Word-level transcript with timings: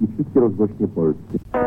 i 0.00 0.06
wszystkie 0.14 0.40
rozgłośnie 0.40 0.88
polskie. 0.88 1.61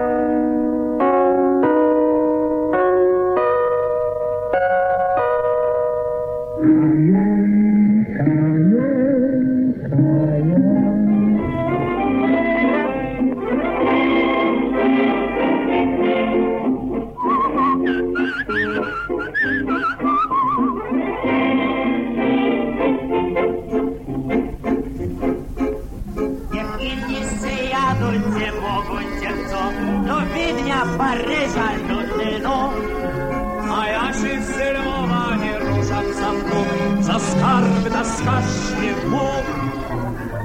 Skarb 37.86 37.94
na 37.94 38.04
skasznie 38.04 38.94
Bóg. 39.10 39.46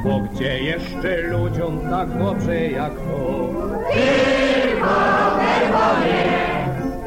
Bo 0.05 0.21
gdzie 0.21 0.59
jeszcze 0.59 1.23
ludziom 1.23 1.81
tak 1.91 2.19
dobrze 2.19 2.57
jak 2.57 2.93
to? 2.93 3.51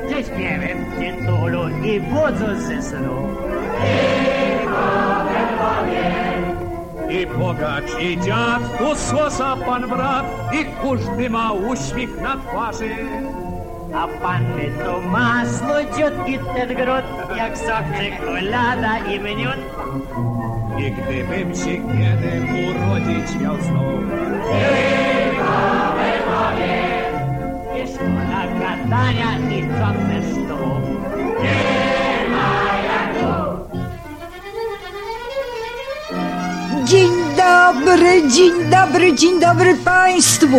Że 0.09 0.23
śpiewem 0.23 0.85
tytulu 0.99 1.69
i 1.83 1.99
budzą 1.99 2.55
ze 2.55 2.81
snu 2.81 3.27
I 7.09 7.27
bogacz, 7.27 7.99
i 7.99 8.19
dziad, 8.21 8.77
tu 8.77 8.95
słosa 8.95 9.55
pan 9.65 9.89
brat, 9.89 10.25
i 10.53 10.65
każdy 10.81 11.29
ma 11.29 11.51
uśmiech 11.51 12.21
na 12.21 12.37
twarzy. 12.37 12.95
A 13.93 14.07
panny 14.07 14.71
to 14.83 15.01
ma 15.01 15.45
słodziutki 15.45 16.39
ten 16.55 16.69
gród 16.75 17.05
Jak 17.37 17.57
sok 17.57 17.85
czekolada 17.97 18.97
i 18.97 19.19
miód 19.19 19.61
I 20.77 20.91
gdybym 20.91 21.55
się 21.55 21.75
kiedy 21.93 22.31
urodzić 22.63 23.41
miał 23.41 23.61
znów, 23.61 24.03
I 27.75 27.87
szkoda 27.87 28.41
gadania 28.59 29.31
i 29.49 29.61
co 29.61 29.89
też 30.07 30.27
tu 30.47 30.63
Dzień 36.85 37.11
dobry, 37.37 38.29
dzień 38.29 38.69
dobry, 38.69 39.15
dzień 39.15 39.39
dobry 39.39 39.75
Państwu. 39.75 40.57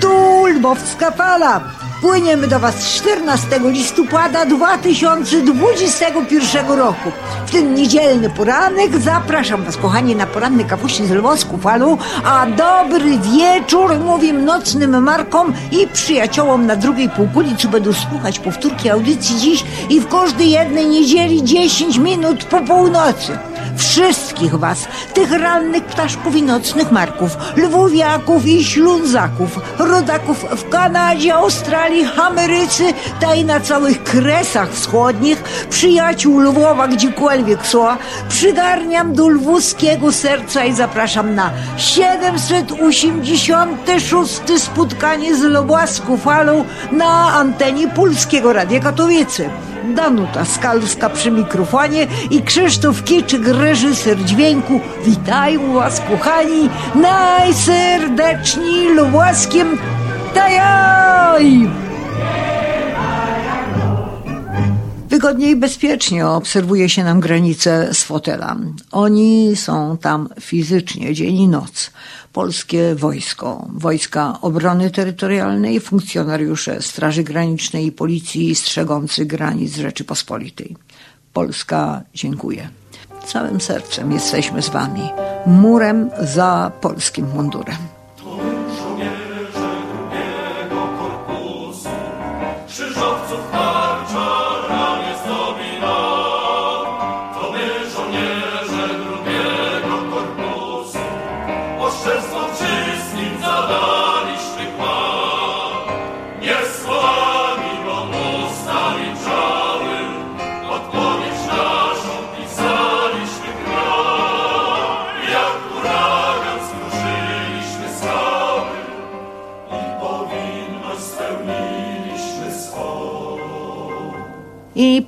Tu 0.00 0.46
Lwowska 0.46 1.10
Fala. 1.10 1.77
Płyniemy 2.00 2.46
do 2.46 2.60
Was 2.60 2.84
14 2.84 3.60
listopada 3.64 4.46
2021 4.46 6.78
roku. 6.78 7.12
W 7.46 7.50
ten 7.50 7.74
niedzielny 7.74 8.30
poranek 8.30 8.98
zapraszam 8.98 9.64
Was, 9.64 9.76
kochani, 9.76 10.16
na 10.16 10.26
poranny 10.26 10.64
kawusi 10.64 11.06
z 11.06 11.10
Lwowską 11.10 11.58
Falą, 11.58 11.98
a 12.24 12.46
dobry 12.46 13.18
wieczór 13.18 13.98
mówię 13.98 14.32
nocnym 14.32 15.02
markom 15.02 15.52
i 15.72 15.86
przyjaciołom 15.86 16.66
na 16.66 16.76
drugiej 16.76 17.08
półkuli, 17.08 17.56
co 17.56 17.68
będą 17.68 17.92
słuchać 17.92 18.38
powtórki 18.38 18.90
audycji 18.90 19.40
dziś 19.40 19.64
i 19.90 20.00
w 20.00 20.08
każdej 20.08 20.50
jednej 20.50 20.86
niedzieli 20.86 21.44
10 21.44 21.98
minut 21.98 22.44
po 22.44 22.60
północy 22.60 23.38
wszystkich 23.78 24.54
was, 24.54 24.88
tych 25.14 25.32
rannych 25.32 25.84
ptaszków 25.84 26.36
i 26.36 26.42
nocnych 26.42 26.92
marków, 26.92 27.36
lwówiaków 27.56 28.46
i 28.46 28.64
ślązaków, 28.64 29.58
rodaków 29.78 30.44
w 30.50 30.68
Kanadzie, 30.68 31.34
Australii, 31.34 32.08
Ameryce, 32.22 32.84
ta 33.20 33.34
i 33.34 33.44
na 33.44 33.60
całych 33.60 34.02
kresach 34.02 34.72
wschodnich, 34.72 35.42
przyjaciół 35.70 36.40
Lwowa 36.40 36.88
gdziekolwiek 36.88 37.66
są, 37.66 37.86
przygarniam 38.28 39.12
do 39.12 39.28
lwowskiego 39.28 40.12
serca 40.12 40.64
i 40.64 40.72
zapraszam 40.72 41.34
na 41.34 41.50
786 41.76 44.40
spotkanie 44.58 45.36
z 45.36 45.42
Lwowską 45.42 46.16
falą 46.16 46.64
na 46.92 47.34
antenie 47.34 47.88
Polskiego 47.88 48.52
Radia 48.52 48.80
Katowice. 48.80 49.50
Danuta 49.94 50.44
Skalska 50.44 51.10
przy 51.10 51.30
mikrofonie 51.30 52.06
i 52.30 52.42
Krzysztof 52.42 53.04
Kieczyk, 53.04 53.46
reżyser 53.46 54.24
dźwięku. 54.24 54.80
Witają 55.04 55.72
Was, 55.72 56.00
kochani, 56.00 56.68
najserdeczniej 56.94 58.94
lubłaskiem 58.94 59.78
tajaj! 60.34 61.70
Wygodnie 65.08 65.50
i 65.50 65.56
bezpiecznie 65.56 66.26
obserwuje 66.26 66.88
się 66.88 67.04
nam 67.04 67.20
granice 67.20 67.94
z 67.94 68.02
fotela. 68.02 68.56
Oni 68.92 69.56
są 69.56 69.96
tam 69.96 70.28
fizycznie, 70.40 71.14
dzień 71.14 71.36
i 71.36 71.48
noc. 71.48 71.90
Polskie 72.38 72.94
wojsko, 72.94 73.66
wojska 73.72 74.38
obrony 74.42 74.90
terytorialnej, 74.90 75.80
funkcjonariusze 75.80 76.82
Straży 76.82 77.22
Granicznej 77.22 77.86
i 77.86 77.92
Policji 77.92 78.54
strzegący 78.54 79.26
granic 79.26 79.76
Rzeczypospolitej. 79.76 80.76
Polska 81.32 82.02
dziękuję. 82.14 82.68
Całym 83.26 83.60
sercem 83.60 84.12
jesteśmy 84.12 84.62
z 84.62 84.68
Wami. 84.68 85.08
Murem 85.46 86.10
za 86.20 86.72
polskim 86.80 87.26
mundurem. 87.34 87.97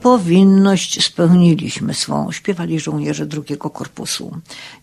Powinność 0.02 1.04
spełniliśmy 1.04 1.94
swą, 1.94 2.32
śpiewali 2.32 2.80
żołnierze 2.80 3.26
drugiego 3.26 3.70
korpusu. 3.70 4.36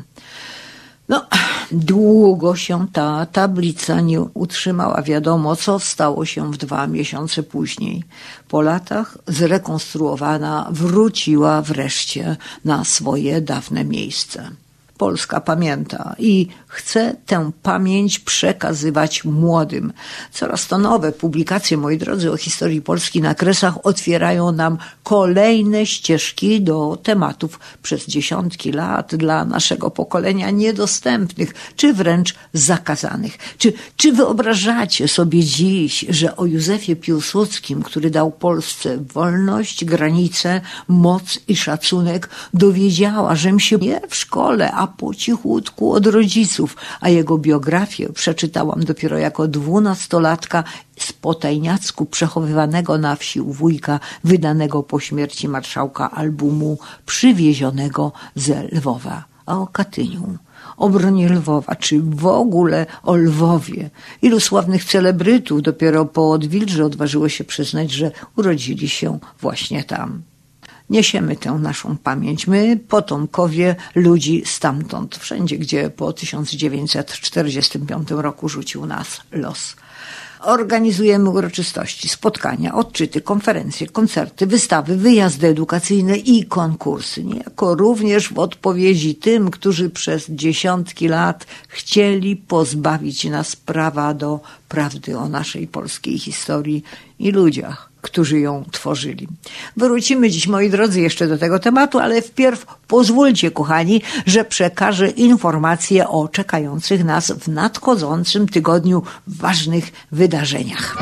No, 1.10 1.26
długo 1.72 2.56
się 2.56 2.88
ta 2.94 3.26
tablica 3.26 4.02
nie 4.02 4.22
utrzymała. 4.22 5.02
Wiadomo, 5.02 5.56
co 5.56 5.80
stało 5.80 6.26
się 6.26 6.52
w 6.52 6.58
dwa 6.58 6.88
miesiące 6.88 7.44
później. 7.44 8.04
Po 8.48 8.62
latach 8.62 9.18
zrekonstruowana 9.28 10.68
wróciła 10.72 11.62
wreszcie 11.62 12.38
na 12.66 12.84
swoje 12.84 13.42
dawne 13.42 13.86
miejsce. 13.86 14.52
Polska 15.00 15.42
pamięta 15.42 16.16
i 16.20 16.48
chce 16.68 17.16
tę 17.26 17.52
pamięć 17.64 18.20
przekazywać 18.20 19.24
młodym. 19.24 19.94
Coraz 20.32 20.68
to 20.68 20.78
nowe 20.78 21.12
publikacje, 21.12 21.78
moi 21.78 21.98
drodzy, 21.98 22.32
o 22.32 22.38
historii 22.38 22.82
Polski 22.82 23.22
na 23.22 23.36
kresach 23.36 23.86
otwierają 23.86 24.52
nam 24.52 24.78
kolejne 25.04 25.86
ścieżki 25.86 26.62
do 26.62 26.98
tematów 27.04 27.60
przez 27.82 28.08
dziesiątki 28.08 28.72
lat 28.72 29.16
dla 29.16 29.46
naszego 29.46 29.92
pokolenia 29.92 30.50
niedostępnych, 30.52 31.54
czy 31.76 31.94
wręcz 31.94 32.36
zakazanych. 32.54 33.38
Czy, 33.58 33.74
czy 33.96 34.12
wyobrażacie 34.12 35.08
sobie 35.08 35.44
dziś, 35.44 36.06
że 36.10 36.36
o 36.36 36.46
Józefie 36.46 36.96
Piłsudskim, 36.96 37.84
który 37.84 38.10
dał 38.10 38.32
Polsce 38.32 38.98
wolność, 38.98 39.86
granice, 39.86 40.62
moc 40.88 41.40
i 41.48 41.56
szacunek, 41.56 42.30
dowiedziała, 42.54 43.36
żem 43.36 43.60
się 43.60 43.78
nie 43.78 44.02
w 44.10 44.16
szkole, 44.16 44.72
a 44.72 44.89
po 44.90 45.14
cichutku 45.14 45.94
od 45.94 46.08
rodziców, 46.08 46.76
a 47.02 47.10
jego 47.10 47.38
biografię 47.38 48.10
przeczytałam 48.14 48.84
dopiero 48.84 49.18
jako 49.18 49.48
dwunastolatka 49.48 50.64
z 50.98 51.14
potajniacku 51.14 52.06
przechowywanego 52.06 52.98
na 52.98 53.16
wsi 53.16 53.42
u 53.42 53.54
wujka, 53.54 54.00
wydanego 54.24 54.84
po 54.84 55.00
śmierci 55.00 55.48
marszałka 55.48 56.12
albumu 56.12 56.78
przywiezionego 57.06 58.12
ze 58.36 58.64
Lwowa. 58.64 59.24
A 59.46 59.58
o 59.58 59.68
Katyniu 59.68 60.38
o 60.78 60.90
bronie 60.90 61.30
Lwowa, 61.30 61.76
czy 61.76 62.02
w 62.02 62.26
ogóle 62.26 62.86
o 63.04 63.16
Lwowie. 63.16 63.90
Ilu 64.22 64.40
sławnych 64.40 64.86
celebrytów 64.86 65.62
dopiero 65.62 66.06
po 66.06 66.32
odwilży 66.32 66.86
odważyło 66.86 67.30
się 67.30 67.44
przyznać, 67.44 67.92
że 67.92 68.12
urodzili 68.36 68.90
się 68.90 69.20
właśnie 69.42 69.84
tam 69.84 70.22
niesiemy 70.90 71.36
tę 71.36 71.52
naszą 71.52 71.98
pamięć. 71.98 72.48
My, 72.48 72.80
potomkowie 72.88 73.76
ludzi 73.96 74.44
stamtąd, 74.46 75.18
wszędzie, 75.18 75.58
gdzie 75.58 75.90
po 75.90 76.14
1945 76.14 78.12
roku 78.12 78.50
rzucił 78.50 78.86
nas 78.86 79.22
los. 79.32 79.76
Organizujemy 80.40 81.30
uroczystości, 81.30 82.10
spotkania, 82.10 82.76
odczyty, 82.76 83.22
konferencje, 83.22 83.88
koncerty, 83.88 84.48
wystawy, 84.48 84.98
wyjazdy 84.98 85.48
edukacyjne 85.48 86.18
i 86.18 86.46
konkursy. 86.46 87.24
Niejako 87.24 87.76
również 87.76 88.34
w 88.34 88.40
odpowiedzi 88.40 89.16
tym, 89.16 89.52
którzy 89.52 89.90
przez 89.90 90.26
dziesiątki 90.30 91.08
lat 91.08 91.46
chcieli 91.68 92.36
pozbawić 92.36 93.26
nas 93.26 93.56
prawa 93.56 94.14
do 94.14 94.40
prawdy 94.70 95.18
o 95.18 95.30
naszej 95.30 95.68
polskiej 95.68 96.20
historii 96.20 96.84
i 97.20 97.32
ludziach 97.32 97.89
którzy 98.02 98.40
ją 98.40 98.66
tworzyli. 98.72 99.28
Wrócimy 99.78 100.30
dziś, 100.30 100.48
moi 100.48 100.70
drodzy, 100.70 101.02
jeszcze 101.02 101.28
do 101.28 101.38
tego 101.38 101.60
tematu, 101.60 102.00
ale 102.00 102.22
wpierw 102.22 102.66
pozwólcie, 102.88 103.52
kochani, 103.52 104.02
że 104.26 104.46
przekażę 104.46 105.10
informacje 105.10 106.08
o 106.08 106.28
czekających 106.28 107.04
nas 107.04 107.32
w 107.32 107.48
nadchodzącym 107.48 108.48
tygodniu 108.48 109.04
ważnych 109.28 109.92
wydarzeniach. 110.12 110.98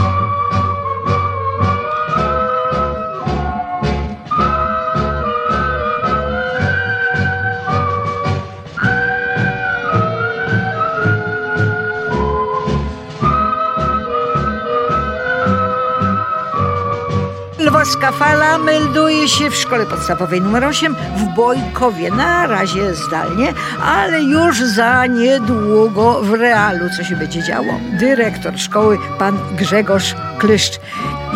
Lwowska 17.77 18.12
Fala 18.12 18.57
melduje 18.57 19.27
się 19.27 19.50
w 19.50 19.56
szkole 19.56 19.85
podstawowej 19.85 20.39
nr 20.39 20.63
8 20.63 20.95
w 20.95 21.35
Bojkowie. 21.35 22.12
Na 22.12 22.47
razie 22.47 22.95
zdalnie, 22.95 23.53
ale 23.83 24.21
już 24.24 24.63
za 24.63 25.06
niedługo 25.06 26.21
w 26.24 26.33
realu 26.33 26.89
co 26.97 27.03
się 27.03 27.15
będzie 27.15 27.44
działo. 27.44 27.79
Dyrektor 28.00 28.59
szkoły, 28.59 28.97
pan 29.19 29.39
Grzegorz 29.57 30.15
Klyszcz. 30.38 30.79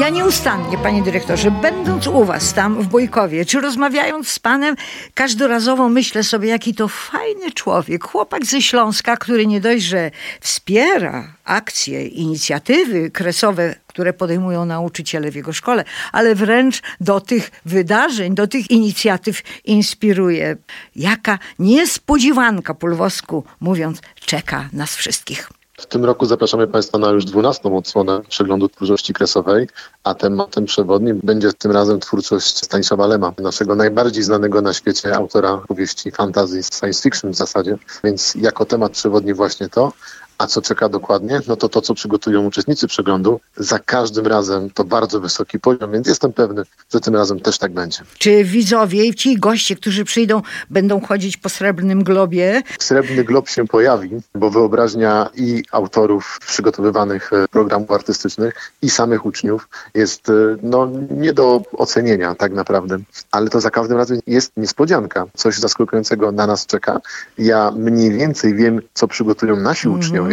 Ja 0.02 0.10
nieustannie, 0.10 0.78
panie 0.78 1.04
dyrektorze, 1.04 1.52
będąc 1.52 2.08
u 2.08 2.26
was 2.26 2.54
tam 2.54 2.84
w 2.84 2.88
Bojkowie, 2.88 3.46
czy 3.46 3.62
rozmawiając 3.62 4.28
z 4.28 4.40
panem, 4.40 4.76
każdorazowo 5.14 5.90
myślę 5.90 6.24
sobie, 6.24 6.50
jaki 6.50 6.74
to 6.74 6.88
fajny 6.88 7.52
człowiek, 7.52 8.04
chłopak 8.04 8.46
ze 8.46 8.62
Śląska, 8.62 9.18
który 9.18 9.48
nie 9.48 9.62
dość, 9.62 9.84
że 9.84 10.12
wspiera 10.40 11.34
akcje, 11.46 12.08
inicjatywy 12.08 13.12
kresowe, 13.12 13.76
które 13.88 14.14
podejmują 14.14 14.66
nauczyciele 14.66 15.32
w 15.32 15.36
jego 15.36 15.54
szkole, 15.54 15.84
ale 16.12 16.36
wręcz 16.36 16.82
do 17.02 17.20
tych 17.20 17.52
wydarzeń, 17.66 18.36
do 18.36 18.48
tych 18.48 18.72
inicjatyw 18.72 19.42
inspiruje. 19.66 20.58
Jaka 20.96 21.40
niespodziewanka 21.60 22.74
po 22.74 22.88
lwowsku 22.88 23.44
mówiąc, 23.60 24.02
czeka 24.26 24.70
nas 24.74 24.96
wszystkich. 24.96 25.61
W 25.82 25.86
tym 25.86 26.06
roku 26.06 26.26
zapraszamy 26.26 26.68
Państwa 26.68 26.98
na 26.98 27.10
już 27.10 27.26
12. 27.26 27.70
odsłonę 27.70 28.22
przeglądu 28.30 28.70
twórczości 28.70 29.14
kresowej, 29.14 29.68
a 30.04 30.14
tematem 30.14 30.66
przewodnim 30.66 31.20
będzie 31.24 31.54
tym 31.54 31.72
razem 31.72 32.00
twórczość 32.00 32.66
Stanisława 32.66 33.08
Lema, 33.08 33.34
naszego 33.38 33.76
najbardziej 33.76 34.24
znanego 34.24 34.62
na 34.62 34.74
świecie 34.74 35.16
autora 35.16 35.58
powieści 35.58 36.12
fantasy 36.12 36.64
science 36.64 37.02
fiction 37.02 37.32
w 37.32 37.36
zasadzie. 37.36 37.78
Więc 38.04 38.36
jako 38.36 38.66
temat 38.66 38.92
przewodni 38.92 39.34
właśnie 39.34 39.70
to, 39.70 39.94
a 40.38 40.48
co 40.48 40.62
czeka 40.62 40.90
dokładnie? 40.90 41.42
No 41.48 41.56
to 41.56 41.70
to, 41.70 41.82
co 41.82 41.94
przygotują 41.94 42.46
uczestnicy 42.46 42.88
przeglądu. 42.88 43.40
Za 43.58 43.80
każdym 43.80 44.28
razem 44.28 44.70
to 44.70 44.84
bardzo 44.84 45.20
wysoki 45.20 45.60
poziom, 45.60 45.92
więc 45.92 46.08
jestem 46.08 46.34
pewny, 46.34 46.64
że 46.94 47.00
tym 47.00 47.16
razem 47.16 47.40
też 47.40 47.58
tak 47.58 47.74
będzie. 47.74 48.00
Czy 48.18 48.44
widzowie 48.44 49.06
i 49.06 49.14
ci 49.14 49.40
goście, 49.40 49.76
którzy 49.76 50.06
przyjdą, 50.06 50.42
będą 50.70 51.02
chodzić 51.02 51.38
po 51.38 51.50
Srebrnym 51.50 52.04
Globie? 52.04 52.62
Srebrny 52.80 53.24
Glob 53.24 53.50
się 53.50 53.68
pojawi, 53.68 54.10
bo 54.36 54.50
wyobraźnia 54.50 55.30
i 55.36 55.64
autorów 55.72 56.40
przygotowywanych 56.48 57.34
e, 57.34 57.48
programów 57.48 57.92
artystycznych 57.92 58.72
i 58.82 58.90
samych 58.90 59.26
uczniów 59.26 59.70
jest 59.94 60.30
e, 60.30 60.34
no, 60.64 60.92
nie 61.10 61.34
do 61.34 61.62
ocenienia 61.74 62.36
tak 62.36 62.54
naprawdę, 62.54 62.98
ale 63.32 63.50
to 63.50 63.62
za 63.62 63.72
każdym 63.72 63.98
razem 63.98 64.20
jest 64.28 64.52
niespodzianka. 64.58 65.26
Coś 65.36 65.58
zaskakującego 65.58 66.32
na 66.32 66.48
nas 66.48 66.66
czeka. 66.66 67.02
Ja 67.38 67.72
mniej 67.72 68.12
więcej 68.12 68.56
wiem, 68.56 68.82
co 68.94 69.08
przygotują 69.08 69.56
nasi 69.56 69.88
mm 69.88 70.00
-hmm. 70.00 70.06
uczniowie, 70.06 70.31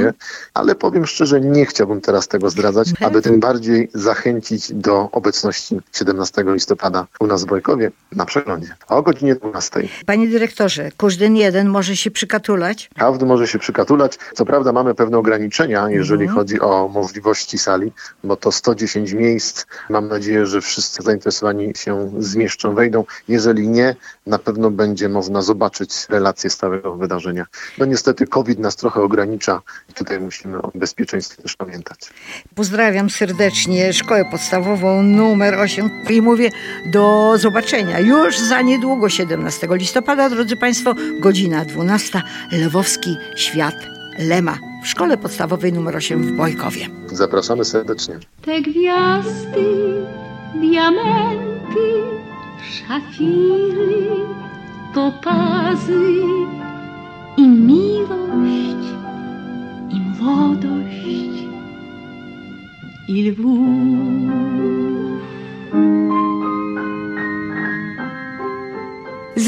ale 0.55 0.75
powiem 0.75 1.07
szczerze, 1.07 1.41
nie 1.41 1.67
chciałbym 1.67 2.01
teraz 2.01 2.29
tego 2.29 2.51
zdradzać, 2.51 2.89
aby 3.01 3.23
tym 3.23 3.41
bardziej 3.41 3.91
zachęcić 3.95 4.73
do 4.73 5.09
obecności 5.13 5.81
17 5.93 6.45
listopada 6.47 7.07
u 7.21 7.27
nas 7.27 7.45
w 7.45 7.47
Bojkowie 7.47 7.91
na 8.13 8.25
przeglądzie 8.25 8.77
o 8.89 9.03
godzinie 9.03 9.35
12. 9.35 9.89
Panie 10.07 10.29
dyrektorze, 10.29 10.91
każdy 10.97 11.29
jeden 11.29 11.69
może 11.69 11.97
się 11.97 12.11
przykatulać? 12.11 12.91
Każdy 12.97 13.27
może 13.27 13.47
się 13.47 13.59
przykatulać. 13.59 14.19
Co 14.35 14.45
prawda 14.45 14.73
mamy 14.73 14.95
pewne 14.95 15.19
ograniczenia, 15.19 15.91
jeżeli 15.91 16.23
mhm. 16.23 16.39
chodzi 16.39 16.61
o 16.61 16.89
możliwości 16.89 17.59
sali, 17.59 17.93
bo 18.25 18.37
to 18.37 18.53
110 18.53 19.13
miejsc. 19.13 19.67
Mam 19.91 20.09
nadzieję, 20.09 20.47
że 20.47 20.61
wszyscy 20.61 21.03
zainteresowani 21.03 21.73
się 21.77 22.13
zmieszczą, 22.19 22.75
wejdą. 22.75 23.05
Jeżeli 23.29 23.69
nie, 23.69 23.97
na 24.27 24.39
pewno 24.39 24.71
będzie 24.71 25.09
można 25.09 25.43
zobaczyć 25.43 26.07
relacje 26.09 26.51
stałego 26.51 26.97
wydarzenia. 26.97 27.47
No 27.79 27.87
niestety 27.87 28.27
COVID 28.27 28.59
nas 28.59 28.77
trochę 28.77 29.03
ogranicza 29.03 29.63
i 29.89 29.93
tutaj 29.93 30.21
musimy 30.21 30.63
o 30.63 30.71
bezpieczeństwie 30.75 31.43
też 31.43 31.57
pamiętać. 31.57 31.99
Pozdrawiam 32.55 33.11
serdecznie 33.11 33.93
szkołę 33.93 34.25
podstawową 34.25 35.03
numer 35.03 35.55
8 35.55 35.91
i 36.11 36.23
mówię 36.23 36.51
do 36.87 37.35
zobaczenia 37.39 38.01
już 38.01 38.39
za 38.39 38.63
niedługo 38.63 39.09
17 39.09 39.69
listopada, 39.71 40.31
drodzy 40.31 40.57
Państwo, 40.57 40.95
godzina 41.21 41.65
12, 41.65 42.23
Lwowski 42.53 43.17
Świat 43.37 43.77
Lema 44.19 44.59
w 44.83 44.89
szkole 44.89 45.17
podstawowej 45.17 45.73
numer 45.73 45.97
8 45.97 46.23
w 46.23 46.37
Bojkowie. 46.37 46.87
Zapraszamy 47.07 47.65
serdecznie. 47.65 48.19
Te 48.43 48.61
gwiazdy, 48.63 49.67
diamenty, 50.55 51.87
szafiry, 52.63 54.07
topazy 54.95 56.13
i 57.37 57.49
miłość, 57.49 58.78
młodość 60.21 61.45
i 63.09 63.31
lwów. 63.31 64.29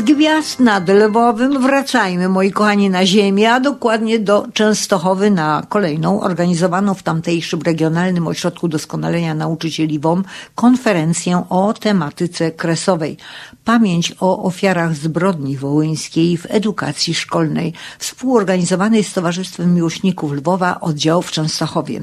Z 0.00 0.02
gwiazd 0.02 0.60
nad 0.60 0.88
Lwowem 0.88 1.62
wracajmy, 1.62 2.28
moi 2.28 2.50
kochani, 2.52 2.90
na 2.90 3.06
ziemię, 3.06 3.52
a 3.52 3.60
dokładnie 3.60 4.18
do 4.18 4.46
Częstochowy 4.52 5.30
na 5.30 5.62
kolejną 5.68 6.20
organizowaną 6.20 6.94
w 6.94 7.02
tamtejszym 7.02 7.62
Regionalnym 7.62 8.26
Ośrodku 8.26 8.68
Doskonalenia 8.68 9.34
Nauczycieli 9.34 9.98
WOM 9.98 10.24
konferencję 10.54 11.42
o 11.48 11.72
tematyce 11.72 12.50
kresowej. 12.50 13.16
Pamięć 13.64 14.14
o 14.20 14.42
ofiarach 14.42 14.94
zbrodni 14.94 15.56
wołyńskiej 15.56 16.36
w 16.36 16.46
edukacji 16.48 17.14
szkolnej, 17.14 17.72
współorganizowanej 17.98 19.04
z 19.04 19.12
Towarzystwem 19.12 19.74
Miłośników 19.74 20.32
Lwowa 20.32 20.80
oddział 20.80 21.22
w 21.22 21.30
Częstochowie. 21.30 22.00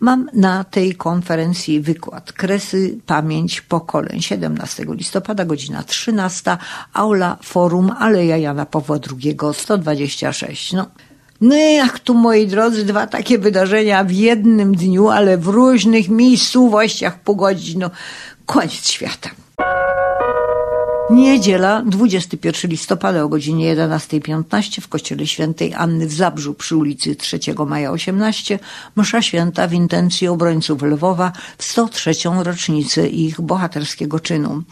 Mam 0.00 0.30
na 0.34 0.64
tej 0.64 0.94
konferencji 0.94 1.80
wykład 1.80 2.32
Kresy, 2.32 2.98
Pamięć 3.06 3.60
Pokoleń 3.60 4.22
17 4.22 4.84
listopada, 4.88 5.44
godzina 5.44 5.82
13, 5.82 6.56
aula 6.92 7.39
Forum 7.42 7.90
Aleja 7.98 8.36
Jana 8.36 8.66
Pawła 8.66 8.96
II 8.96 9.36
126. 9.52 10.72
No. 10.72 10.86
No 11.40 11.56
jak 11.56 11.98
tu, 11.98 12.14
moi 12.14 12.46
drodzy, 12.46 12.84
dwa 12.84 13.06
takie 13.06 13.38
wydarzenia 13.38 14.04
w 14.04 14.10
jednym 14.10 14.74
dniu, 14.74 15.08
ale 15.08 15.38
w 15.38 15.46
różnych 15.46 16.08
miejscowościach 16.08 17.20
pogodzić, 17.20 17.76
no 17.76 17.90
koniec 18.46 18.90
świata. 18.90 19.30
Niedziela, 21.10 21.82
21 21.86 22.70
listopada 22.70 23.24
o 23.24 23.28
godzinie 23.28 23.76
11.15 23.76 24.80
w 24.80 24.88
kościele 24.88 25.26
świętej 25.26 25.74
Anny 25.74 26.06
w 26.06 26.12
Zabrzu 26.12 26.54
przy 26.54 26.76
ulicy 26.76 27.16
3 27.16 27.38
Maja 27.66 27.90
18 27.90 28.58
msza 28.96 29.22
święta 29.22 29.68
w 29.68 29.72
intencji 29.72 30.28
obrońców 30.28 30.82
Lwowa 30.82 31.32
w 31.58 31.64
103. 31.64 32.12
rocznicę 32.42 33.08
ich 33.08 33.40
bohaterskiego 33.40 34.20
czynu. 34.20 34.62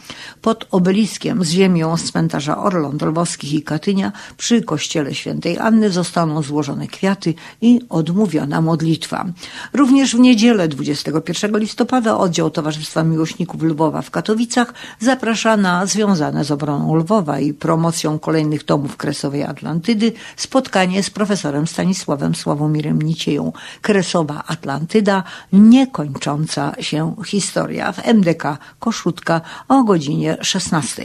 Pod 0.41 0.67
obeliskiem 0.71 1.43
z 1.43 1.49
ziemią 1.49 1.97
z 1.97 2.03
cmentarza 2.03 2.57
Orląt 2.57 3.01
Lwowskich 3.01 3.53
i 3.53 3.63
Katynia 3.63 4.11
przy 4.37 4.61
kościele 4.61 5.15
świętej 5.15 5.57
Anny 5.57 5.89
zostaną 5.89 6.41
złożone 6.41 6.87
kwiaty 6.87 7.33
i 7.61 7.79
odmówiona 7.89 8.61
modlitwa. 8.61 9.25
Również 9.73 10.15
w 10.15 10.19
niedzielę 10.19 10.67
21 10.67 11.59
listopada 11.59 12.17
oddział 12.17 12.49
Towarzystwa 12.49 13.03
Miłośników 13.03 13.63
Lwowa 13.63 14.01
w 14.01 14.11
Katowicach 14.11 14.73
zaprasza 14.99 15.57
na 15.57 15.85
związane 15.85 16.28
z 16.41 16.51
obroną 16.51 16.95
Lwowa 16.95 17.39
i 17.39 17.53
promocją 17.53 18.19
kolejnych 18.19 18.63
tomów 18.63 18.97
Kresowej 18.97 19.43
Atlantydy 19.43 20.11
spotkanie 20.37 21.03
z 21.03 21.09
profesorem 21.09 21.67
Stanisławem 21.67 22.35
Sławomirem 22.35 23.01
Nicieją. 23.01 23.51
Kresowa 23.81 24.43
Atlantyda, 24.47 25.23
niekończąca 25.53 26.75
się 26.79 27.15
historia 27.25 27.91
w 27.91 28.07
MDK 28.07 28.57
Koszutka 28.79 29.41
o 29.67 29.83
godzinie 29.83 30.37
16. 30.41 31.03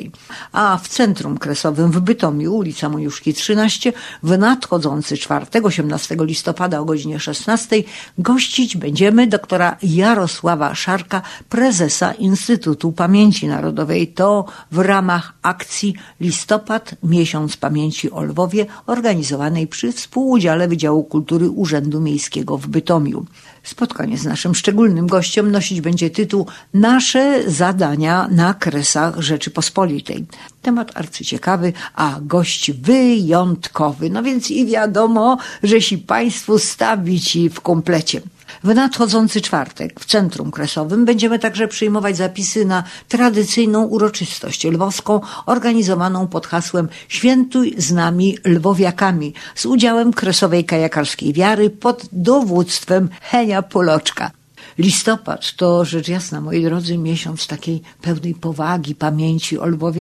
A 0.53 0.79
w 0.83 0.89
Centrum 0.89 1.39
Kresowym 1.39 1.91
w 1.91 2.01
Bytomiu, 2.01 2.55
ulica 2.55 2.89
Mojuszki 2.89 3.35
13, 3.35 3.93
w 4.23 4.39
nadchodzący 4.39 5.17
czwartek, 5.17 5.65
18 5.65 6.17
listopada 6.21 6.81
o 6.81 6.85
godzinie 6.85 7.21
16 7.21 7.83
gościć 8.19 8.77
będziemy 8.77 9.27
doktora 9.27 9.77
Jarosława 9.83 10.75
Szarka, 10.75 11.23
prezesa 11.49 12.13
Instytutu 12.13 12.93
Pamięci 12.93 13.47
Narodowej. 13.47 14.09
To 14.09 14.45
w 14.73 14.79
ramach 14.79 15.14
akcji 15.43 15.95
Listopad 16.21 16.95
Miesiąc 17.03 17.57
Pamięci 17.57 18.11
o 18.11 18.23
Lwowie 18.23 18.67
organizowanej 18.87 19.67
przy 19.67 19.93
współudziale 19.93 20.69
Wydziału 20.69 21.05
Kultury 21.05 21.51
Urzędu 21.51 22.01
Miejskiego 22.01 22.59
w 22.59 22.67
Bytomiu. 22.67 23.27
Spotkanie 23.63 24.19
z 24.19 24.25
naszym 24.25 24.55
szczególnym 24.55 25.07
gościem 25.07 25.51
nosić 25.51 25.81
będzie 25.81 26.11
tytuł 26.11 26.47
Nasze 26.75 27.51
zadania 27.51 28.29
na 28.31 28.55
kresach 28.55 29.21
Rzeczypospolitej. 29.21 30.27
Temat 30.63 30.97
arcyciekawy, 30.97 31.73
a 31.95 32.19
gość 32.23 32.73
wyjątkowy. 32.73 34.11
No 34.11 34.23
więc 34.23 34.51
i 34.51 34.67
wiadomo, 34.67 35.39
że 35.63 35.81
si 35.81 35.99
Państwu 35.99 36.59
stawić 36.59 37.39
w 37.55 37.61
komplecie. 37.61 38.21
W 38.63 38.75
nadchodzący 38.75 39.41
czwartek 39.41 40.01
w 40.01 40.05
Centrum 40.05 40.51
Kresowym 40.51 41.05
będziemy 41.05 41.39
także 41.39 41.69
przyjmować 41.69 42.17
zapisy 42.17 42.65
na 42.65 42.85
tradycyjną 43.09 43.85
uroczystość 43.85 44.65
lwowską 44.65 45.21
organizowaną 45.47 46.29
pod 46.29 46.47
hasłem 46.47 46.89
Świętuj 47.09 47.75
z 47.79 47.93
nami 47.93 48.39
lwowiakami 48.45 49.35
z 49.55 49.67
udziałem 49.67 50.13
Kresowej 50.13 50.65
Kajakarskiej 50.65 51.33
Wiary 51.33 51.71
pod 51.71 52.07
dowództwem 52.13 53.09
Henia 53.21 53.63
Poloczka. 53.63 54.31
Listopad 54.79 55.57
to 55.57 55.85
rzecz 55.85 56.09
jasna, 56.09 56.41
moi 56.41 56.65
drodzy, 56.65 56.99
miesiąc 56.99 57.47
takiej 57.47 57.83
pełnej 58.03 58.35
powagi, 58.35 58.95
pamięci 58.95 59.59
o 59.59 59.67
Lwowie. 59.67 60.04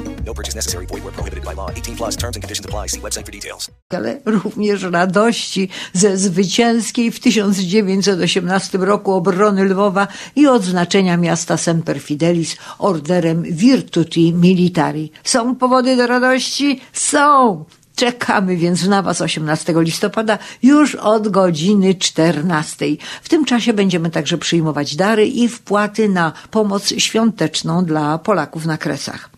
No 0.25 0.33
purchase 0.33 0.55
necessary. 0.55 0.85
Void 0.85 1.03
where 1.03 1.13
prohibited 1.13 1.43
by 1.43 1.53
law. 1.53 1.69
18 1.69 1.95
plus 1.95 2.15
terms 2.15 2.35
and 2.35 2.43
conditions 2.43 2.65
apply. 2.65 2.87
See 2.87 3.01
website 3.01 3.25
for 3.25 3.31
details. 3.31 3.71
ale 3.89 4.19
również 4.25 4.83
radości 4.83 5.69
ze 5.93 6.17
zwycięskiej 6.17 7.11
w 7.11 7.19
1918 7.19 8.77
roku 8.77 9.13
obrony 9.13 9.65
Lwowa 9.65 10.07
i 10.35 10.47
odznaczenia 10.47 11.17
miasta 11.17 11.57
Semper 11.57 11.99
Fidelis 12.01 12.55
orderem 12.79 13.43
Virtuti 13.43 14.33
Militari. 14.33 15.11
Są 15.23 15.55
powody 15.55 15.97
do 15.97 16.07
radości? 16.07 16.81
Są! 16.93 17.65
Czekamy 17.95 18.57
więc 18.57 18.87
na 18.87 19.01
Was 19.01 19.21
18 19.21 19.73
listopada 19.77 20.37
już 20.63 20.95
od 20.95 21.27
godziny 21.27 21.95
14. 21.95 22.85
W 23.21 23.29
tym 23.29 23.45
czasie 23.45 23.73
będziemy 23.73 24.09
także 24.09 24.37
przyjmować 24.37 24.95
dary 24.95 25.27
i 25.27 25.47
wpłaty 25.47 26.09
na 26.09 26.33
pomoc 26.51 26.87
świąteczną 26.97 27.85
dla 27.85 28.17
Polaków 28.17 28.65
na 28.65 28.77
Kresach. 28.77 29.30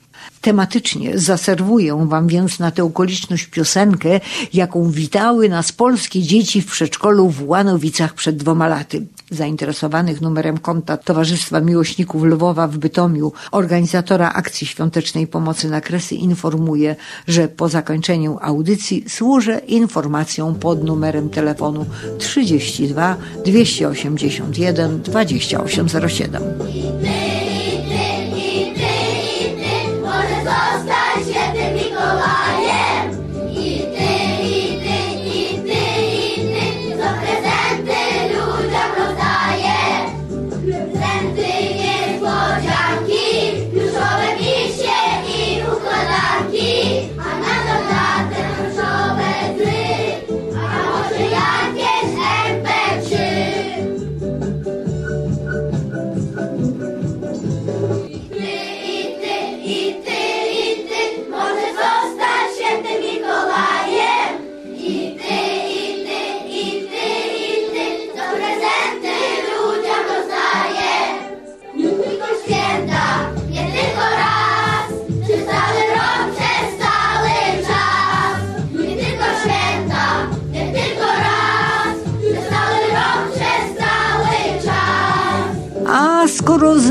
Tematycznie 0.44 1.20
zaserwuję 1.20 2.06
Wam 2.08 2.28
więc 2.28 2.60
na 2.60 2.72
tę 2.72 2.84
okoliczność 2.84 3.46
piosenkę, 3.46 4.20
jaką 4.54 4.92
witały 4.92 5.50
nas 5.50 5.72
polskie 5.72 6.22
dzieci 6.22 6.62
w 6.62 6.66
przedszkolu 6.66 7.30
w 7.30 7.48
Łanowicach 7.48 8.14
przed 8.14 8.38
dwoma 8.38 8.68
laty. 8.68 9.06
Zainteresowanych 9.32 10.22
numerem 10.22 10.58
konta 10.58 10.98
Towarzystwa 10.98 11.62
Miłośników 11.62 12.24
Lwowa 12.24 12.68
w 12.68 12.78
Bytomiu, 12.78 13.32
organizatora 13.52 14.34
akcji 14.34 14.68
świątecznej 14.68 15.28
pomocy 15.28 15.70
na 15.70 15.82
Kresy 15.82 16.16
informuje, 16.16 16.96
że 17.28 17.48
po 17.48 17.70
zakończeniu 17.70 18.38
audycji 18.42 19.06
służę 19.08 19.62
informacją 19.68 20.56
pod 20.56 20.84
numerem 20.84 21.30
telefonu 21.30 21.86
32 22.18 23.16
281 23.46 25.02
2807. 25.02 26.44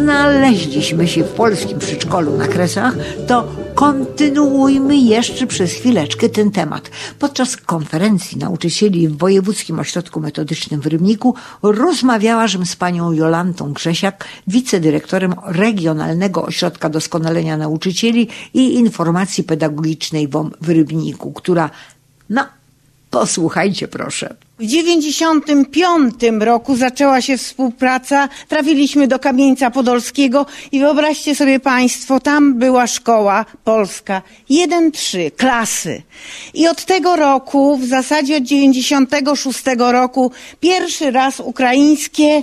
znaleźliśmy 0.03 1.09
się 1.09 1.25
w 1.25 1.29
polskim 1.29 1.79
przedszkolu 1.79 2.37
na 2.37 2.47
Kresach, 2.47 2.95
to 3.27 3.49
kontynuujmy 3.75 4.97
jeszcze 4.97 5.47
przez 5.47 5.73
chwileczkę 5.73 6.29
ten 6.29 6.51
temat. 6.51 6.91
Podczas 7.19 7.57
konferencji 7.57 8.39
nauczycieli 8.39 9.09
w 9.09 9.19
Wojewódzkim 9.19 9.79
Ośrodku 9.79 10.21
Metodycznym 10.21 10.81
w 10.81 10.87
Rybniku 10.87 11.35
rozmawiałam 11.63 12.67
z 12.67 12.77
panią 12.77 13.13
Jolantą 13.13 13.73
Grzesiak, 13.73 14.25
wicedyrektorem 14.47 15.35
Regionalnego 15.47 16.43
Ośrodka 16.43 16.89
Doskonalenia 16.89 17.57
Nauczycieli 17.57 18.29
i 18.55 18.75
Informacji 18.75 19.45
Pedagogicznej 19.45 20.29
w 20.61 20.69
Rybniku, 20.69 21.33
która, 21.33 21.71
no, 22.31 22.47
posłuchajcie 23.11 23.89
proszę. 23.89 24.35
W 24.63 24.67
95 24.67 26.15
roku 26.41 26.77
zaczęła 26.77 27.21
się 27.21 27.39
współpraca, 27.39 28.29
trafiliśmy 28.49 29.09
do 29.09 29.19
Kamieńca 29.19 29.71
Podolskiego 29.71 30.47
i 30.73 30.81
wyobraźcie 30.81 31.35
sobie 31.35 31.61
Państwo, 31.61 32.21
tam 32.21 32.55
była 32.55 32.87
szkoła 32.87 33.45
polska, 33.65 34.23
1-3, 34.51 35.31
klasy. 35.37 36.03
I 36.55 36.69
od 36.69 36.85
tego 36.85 37.17
roku, 37.17 37.77
w 37.77 37.85
zasadzie 37.85 38.37
od 38.37 38.43
96 38.43 39.63
roku, 39.79 40.33
pierwszy 40.61 41.11
raz 41.11 41.41
ukraińskie 41.41 42.43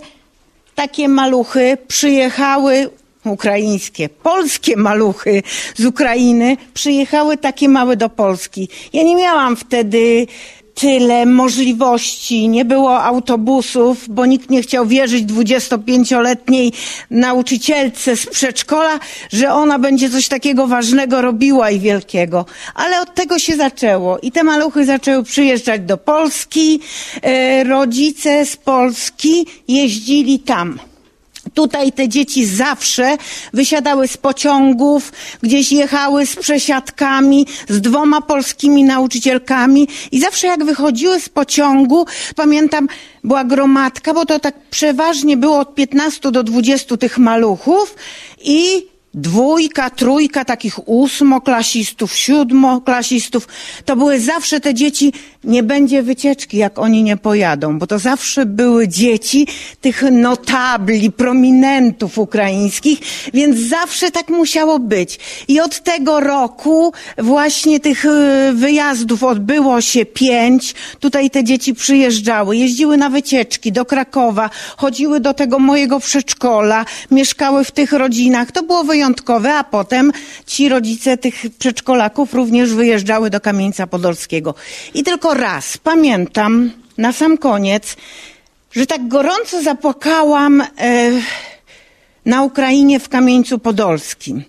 takie 0.76 1.10
maluchy 1.10 1.78
przyjechały 1.88 2.90
ukraińskie, 3.26 4.10
polskie 4.10 4.78
maluchy 4.78 5.44
z 5.76 5.86
Ukrainy 5.86 6.58
przyjechały 6.74 7.38
takie 7.38 7.70
małe 7.70 7.96
do 7.96 8.10
Polski. 8.10 8.70
Ja 8.94 9.04
nie 9.04 9.16
miałam 9.16 9.56
wtedy 9.56 10.28
tyle 10.80 11.26
możliwości, 11.26 12.50
nie 12.50 12.66
było 12.66 13.04
autobusów, 13.04 14.10
bo 14.10 14.26
nikt 14.26 14.50
nie 14.50 14.62
chciał 14.62 14.86
wierzyć 14.86 15.26
25-letniej 15.26 16.72
nauczycielce 17.12 18.18
z 18.18 18.26
przedszkola, 18.26 19.00
że 19.32 19.54
ona 19.54 19.80
będzie 19.80 20.10
coś 20.10 20.28
takiego 20.28 20.68
ważnego 20.68 21.22
robiła 21.22 21.70
i 21.72 21.80
wielkiego. 21.80 22.46
Ale 22.76 23.02
od 23.02 23.14
tego 23.14 23.40
się 23.40 23.56
zaczęło 23.56 24.20
i 24.20 24.32
te 24.32 24.44
maluchy 24.44 24.86
zaczęły 24.86 25.24
przyjeżdżać 25.24 25.82
do 25.82 25.98
Polski. 25.98 26.80
E, 27.22 27.64
rodzice 27.64 28.46
z 28.46 28.58
Polski 28.58 29.46
jeździli 29.68 30.40
tam. 30.40 30.80
Tutaj 31.54 31.92
te 31.92 32.10
dzieci 32.10 32.46
zawsze 32.46 33.18
wysiadały 33.54 34.08
z 34.08 34.18
pociągów, 34.18 35.12
gdzieś 35.44 35.72
jechały 35.72 36.26
z 36.26 36.36
przesiadkami, 36.36 37.46
z 37.70 37.82
dwoma 37.82 38.22
polskimi 38.22 38.84
nauczycielkami 38.84 39.88
i 40.12 40.20
zawsze 40.20 40.48
jak 40.48 40.66
wychodziły 40.66 41.20
z 41.20 41.30
pociągu, 41.30 42.06
pamiętam, 42.36 42.88
była 43.24 43.44
gromadka, 43.44 44.14
bo 44.14 44.26
to 44.26 44.40
tak 44.40 44.56
przeważnie 44.70 45.38
było 45.38 45.60
od 45.60 45.76
15 45.76 46.32
do 46.32 46.44
20 46.44 46.98
tych 46.98 47.18
maluchów 47.18 47.96
i 48.44 48.88
dwójka, 49.14 49.90
trójka 49.90 50.46
takich 50.46 50.90
ósmoklasistów, 50.90 52.16
siódmoklasistów. 52.16 53.48
To 53.86 53.96
były 53.96 54.20
zawsze 54.20 54.60
te 54.60 54.74
dzieci, 54.74 55.14
nie 55.44 55.64
będzie 55.64 56.04
wycieczki, 56.04 56.58
jak 56.58 56.80
oni 56.80 57.04
nie 57.04 57.18
pojadą, 57.18 57.80
bo 57.80 57.88
to 57.88 58.00
zawsze 58.00 58.46
były 58.46 58.88
dzieci 58.88 59.48
tych 59.82 60.04
notabli, 60.12 61.12
prominentów 61.12 62.18
ukraińskich, 62.18 63.00
więc 63.34 63.60
zawsze 63.60 64.12
tak 64.12 64.30
musiało 64.30 64.80
być. 64.80 65.20
I 65.48 65.60
od 65.60 65.84
tego 65.84 66.20
roku 66.20 66.94
właśnie 67.18 67.80
tych 67.80 68.06
y, 68.06 68.10
wyjazdów 68.54 69.24
odbyło 69.24 69.82
się 69.82 70.06
pięć. 70.06 70.76
Tutaj 71.00 71.30
te 71.30 71.44
dzieci 71.44 71.74
przyjeżdżały, 71.74 72.58
jeździły 72.58 72.98
na 72.98 73.10
wycieczki 73.10 73.72
do 73.72 73.86
Krakowa, 73.86 74.50
chodziły 74.78 75.20
do 75.20 75.34
tego 75.34 75.60
mojego 75.60 76.00
przedszkola, 76.00 76.86
mieszkały 77.12 77.64
w 77.64 77.72
tych 77.72 77.92
rodzinach. 77.92 78.52
To 78.52 78.64
było 78.64 78.84
wyjątkowe, 78.84 79.54
a 79.54 79.64
potem 79.64 80.12
ci 80.48 80.70
rodzice 80.70 81.18
tych 81.18 81.36
przedszkolaków 81.60 82.34
również 82.34 82.74
wyjeżdżały 82.74 83.30
do 83.30 83.40
Kamieńca 83.40 83.88
Podolskiego. 83.88 84.56
I 84.94 85.04
tylko 85.04 85.29
raz 85.34 85.78
pamiętam 85.78 86.72
na 86.98 87.14
sam 87.14 87.38
koniec, 87.38 87.96
że 88.72 88.86
tak 88.86 89.08
gorąco 89.08 89.62
zapłakałam 89.62 90.62
e, 90.62 91.12
na 92.26 92.44
Ukrainie 92.44 93.00
w 93.00 93.10
Kamieńcu 93.10 93.60
Podolskim. 93.60 94.44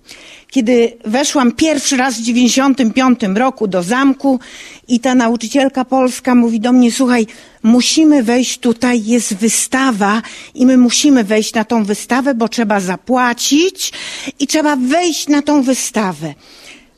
Kiedy 0.51 0.93
weszłam 1.05 1.53
pierwszy 1.53 1.97
raz 1.97 2.15
w 2.15 2.23
95 2.23 3.21
roku 3.35 3.69
do 3.69 3.83
zamku 3.83 4.41
i 4.89 5.01
ta 5.01 5.15
nauczycielka 5.15 5.85
polska 5.85 6.35
mówi 6.35 6.61
do 6.61 6.73
mnie, 6.73 6.93
słuchaj, 6.93 7.27
musimy 7.63 8.23
wejść 8.23 8.59
tutaj, 8.59 9.05
jest 9.05 9.35
wystawa 9.35 10.23
i 10.55 10.67
my 10.67 10.77
musimy 10.77 11.25
wejść 11.25 11.55
na 11.55 11.65
tą 11.65 11.85
wystawę, 11.85 12.35
bo 12.35 12.49
trzeba 12.49 12.81
zapłacić 12.81 13.93
i 14.39 14.47
trzeba 14.47 14.77
wejść 14.77 15.29
na 15.29 15.43
tą 15.43 15.63
wystawę. 15.63 16.35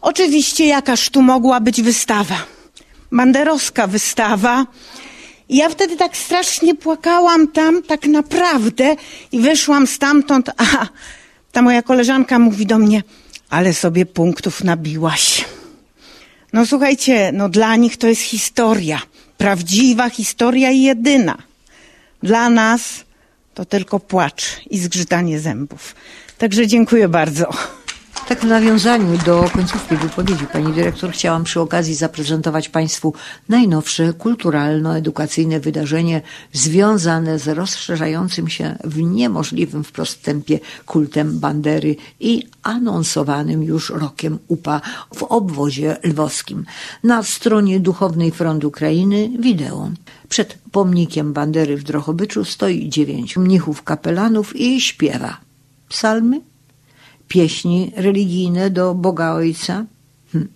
Oczywiście 0.00 0.66
jakaż 0.66 1.10
tu 1.10 1.22
mogła 1.22 1.60
być 1.60 1.82
wystawa? 1.82 2.36
Banderowska 3.12 3.86
wystawa. 3.86 4.66
I 5.48 5.56
ja 5.56 5.68
wtedy 5.68 5.96
tak 5.96 6.16
strasznie 6.16 6.74
płakałam 6.74 7.48
tam, 7.48 7.82
tak 7.82 8.06
naprawdę, 8.06 8.96
i 9.32 9.40
wyszłam 9.40 9.86
stamtąd, 9.86 10.50
a 10.56 10.86
ta 11.52 11.62
moja 11.62 11.82
koleżanka 11.82 12.38
mówi 12.38 12.66
do 12.66 12.78
mnie, 12.78 13.02
ale 13.50 13.74
sobie 13.74 14.06
punktów 14.06 14.64
nabiłaś. 14.64 15.44
No 16.52 16.66
słuchajcie, 16.66 17.30
no 17.34 17.48
dla 17.48 17.76
nich 17.76 17.96
to 17.96 18.06
jest 18.06 18.22
historia, 18.22 19.02
prawdziwa 19.38 20.10
historia 20.10 20.70
i 20.70 20.82
jedyna. 20.82 21.38
Dla 22.22 22.50
nas 22.50 23.04
to 23.54 23.64
tylko 23.64 24.00
płacz 24.00 24.44
i 24.70 24.78
zgrzytanie 24.78 25.40
zębów. 25.40 25.94
Także 26.38 26.66
dziękuję 26.66 27.08
bardzo. 27.08 27.50
Tak 28.28 28.40
w 28.40 28.44
nawiązaniu 28.44 29.18
do 29.26 29.50
końcówki 29.54 29.96
wypowiedzi 29.96 30.46
pani 30.46 30.72
dyrektor 30.72 31.12
chciałam 31.12 31.44
przy 31.44 31.60
okazji 31.60 31.94
zaprezentować 31.94 32.68
Państwu 32.68 33.14
najnowsze 33.48 34.12
kulturalno-edukacyjne 34.12 35.60
wydarzenie 35.60 36.22
związane 36.52 37.38
z 37.38 37.48
rozszerzającym 37.48 38.48
się 38.48 38.78
w 38.84 39.02
niemożliwym 39.02 39.84
wprost 39.84 40.22
tempie 40.22 40.60
kultem 40.86 41.38
Bandery 41.38 41.96
i 42.20 42.46
anonsowanym 42.62 43.62
już 43.62 43.90
rokiem 43.90 44.38
UPA 44.48 44.80
w 45.14 45.22
obwozie 45.22 45.96
lwowskim. 46.04 46.64
Na 47.04 47.22
stronie 47.22 47.80
Duchownej 47.80 48.30
Front 48.30 48.64
Ukrainy 48.64 49.30
wideo. 49.38 49.90
Przed 50.28 50.58
pomnikiem 50.72 51.32
Bandery 51.32 51.76
w 51.76 51.82
Drohobyczu 51.82 52.44
stoi 52.44 52.88
dziewięciu 52.88 53.40
mnichów 53.40 53.82
kapelanów 53.82 54.56
i 54.56 54.80
śpiewa 54.80 55.36
psalmy, 55.88 56.40
pieśni 57.32 57.92
religijne 57.96 58.70
do 58.70 58.94
Boga 58.94 59.32
Ojca? 59.32 59.84
Hm. 60.32 60.48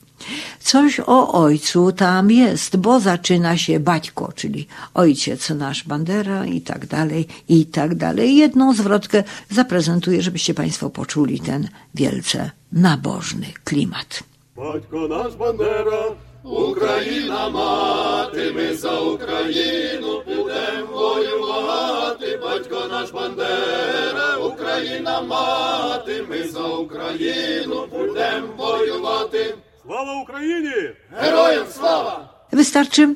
Coś 0.60 1.00
o 1.00 1.32
ojcu 1.32 1.92
tam 1.92 2.30
jest, 2.30 2.76
bo 2.76 3.00
zaczyna 3.00 3.56
się 3.56 3.80
baćko, 3.80 4.32
czyli 4.32 4.66
ojciec 4.94 5.50
nasz 5.50 5.84
Bandera 5.84 6.46
i 6.46 6.60
tak 6.60 6.86
dalej, 6.86 7.28
i 7.48 7.66
tak 7.66 7.94
dalej. 7.94 8.36
Jedną 8.36 8.74
zwrotkę 8.74 9.24
zaprezentuję, 9.50 10.22
żebyście 10.22 10.54
Państwo 10.54 10.90
poczuli 10.90 11.40
ten 11.40 11.68
wielce 11.94 12.50
nabożny 12.72 13.46
klimat. 13.64 14.22
Baćko 14.56 15.08
nasz 15.08 15.36
Bandera, 15.36 16.00
Україна 16.45 17.49
мати, 17.49 18.51
ми 18.51 18.75
за 18.75 18.99
Україну 18.99 20.21
підем 20.27 20.85
воювати. 20.93 22.39
Батько 22.43 22.87
наш 22.91 23.11
Бандера, 23.11 24.37
Україна 24.37 25.21
мати, 25.21 26.23
ми 26.29 26.43
за 26.43 26.63
Україну 26.67 27.87
підем 27.91 28.43
воювати. 28.57 29.55
Слава 29.85 30.21
Україні! 30.21 30.89
Героям 31.11 31.65
слава! 31.77 32.29
Wystarczy? 32.51 33.15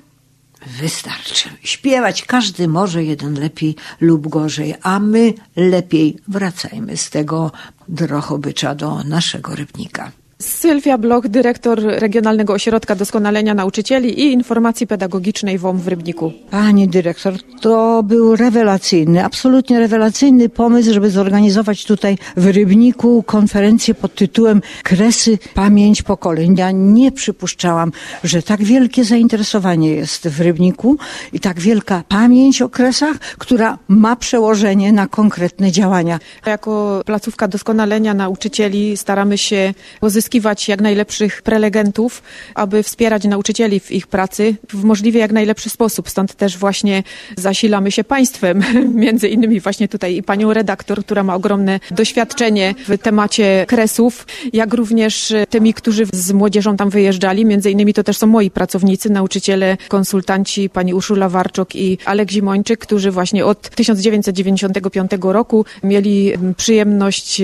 Wystarczy. 0.81 1.49
Śpiewać 1.63 2.23
każdy 2.23 2.67
może 2.67 3.03
jeden 3.03 3.39
lepiej 3.39 3.75
lub 4.01 4.27
gorzej, 4.27 4.75
a 4.81 4.99
my 4.99 5.33
lepiej 5.55 6.17
wracajmy 6.27 6.97
z 6.97 7.09
tego 7.09 7.51
drochobycza 7.87 8.75
do 8.75 9.03
naszego 9.03 9.55
rybnika. 9.55 10.11
Sylwia 10.40 10.98
Bloch, 10.98 11.28
dyrektor 11.28 11.82
Regionalnego 11.82 12.52
Ośrodka 12.52 12.94
Doskonalenia 12.94 13.54
Nauczycieli 13.54 14.20
i 14.20 14.32
Informacji 14.32 14.86
Pedagogicznej 14.86 15.58
WOM 15.58 15.78
w 15.78 15.88
Rybniku. 15.88 16.32
Pani 16.50 16.88
dyrektor, 16.88 17.34
to 17.60 18.02
był 18.02 18.36
rewelacyjny, 18.36 19.24
absolutnie 19.24 19.78
rewelacyjny 19.78 20.48
pomysł, 20.48 20.92
żeby 20.92 21.10
zorganizować 21.10 21.84
tutaj 21.84 22.18
w 22.36 22.46
Rybniku 22.46 23.22
konferencję 23.22 23.94
pod 23.94 24.14
tytułem 24.14 24.62
Kresy 24.82 25.38
Pamięć 25.54 26.02
Pokoleń. 26.02 26.54
Ja 26.58 26.70
nie 26.70 27.12
przypuszczałam, 27.12 27.92
że 28.24 28.42
tak 28.42 28.64
wielkie 28.64 29.04
zainteresowanie 29.04 29.90
jest 29.90 30.28
w 30.28 30.40
Rybniku 30.40 30.98
i 31.32 31.40
tak 31.40 31.60
wielka 31.60 32.02
pamięć 32.08 32.62
o 32.62 32.68
kresach, 32.68 33.18
która 33.18 33.78
ma 33.88 34.16
przełożenie 34.16 34.92
na 34.92 35.06
konkretne 35.06 35.72
działania. 35.72 36.18
Jako 36.46 37.02
placówka 37.06 37.48
doskonalenia 37.48 38.14
nauczycieli 38.14 38.96
staramy 38.96 39.38
się 39.38 39.74
pozyskać 40.00 40.29
pozyskiwać 40.30 40.68
jak 40.68 40.80
najlepszych 40.80 41.42
prelegentów, 41.42 42.22
aby 42.54 42.82
wspierać 42.82 43.24
nauczycieli 43.24 43.80
w 43.80 43.90
ich 43.90 44.06
pracy 44.06 44.54
w 44.68 44.84
możliwie 44.84 45.20
jak 45.20 45.32
najlepszy 45.32 45.70
sposób. 45.70 46.10
Stąd 46.10 46.34
też 46.34 46.58
właśnie 46.58 47.02
zasilamy 47.36 47.90
się 47.90 48.04
państwem, 48.04 48.62
między 49.04 49.28
innymi 49.28 49.60
właśnie 49.60 49.88
tutaj 49.88 50.16
i 50.16 50.22
panią 50.22 50.52
redaktor, 50.52 51.04
która 51.04 51.22
ma 51.22 51.34
ogromne 51.34 51.80
doświadczenie 51.90 52.74
w 52.88 52.98
temacie 52.98 53.64
kresów, 53.68 54.26
jak 54.52 54.74
również 54.74 55.32
tymi, 55.48 55.74
którzy 55.74 56.06
z 56.12 56.32
młodzieżą 56.32 56.76
tam 56.76 56.90
wyjeżdżali. 56.90 57.44
Między 57.44 57.70
innymi 57.70 57.94
to 57.94 58.02
też 58.02 58.16
są 58.16 58.26
moi 58.26 58.50
pracownicy, 58.50 59.10
nauczyciele, 59.10 59.76
konsultanci, 59.88 60.70
pani 60.70 60.94
Urszula 60.94 61.28
Warczok 61.28 61.76
i 61.76 61.98
Alek 62.04 62.30
Zimończyk, 62.30 62.80
którzy 62.80 63.10
właśnie 63.10 63.46
od 63.46 63.70
1995 63.70 65.10
roku 65.22 65.64
mieli 65.82 66.32
przyjemność 66.56 67.42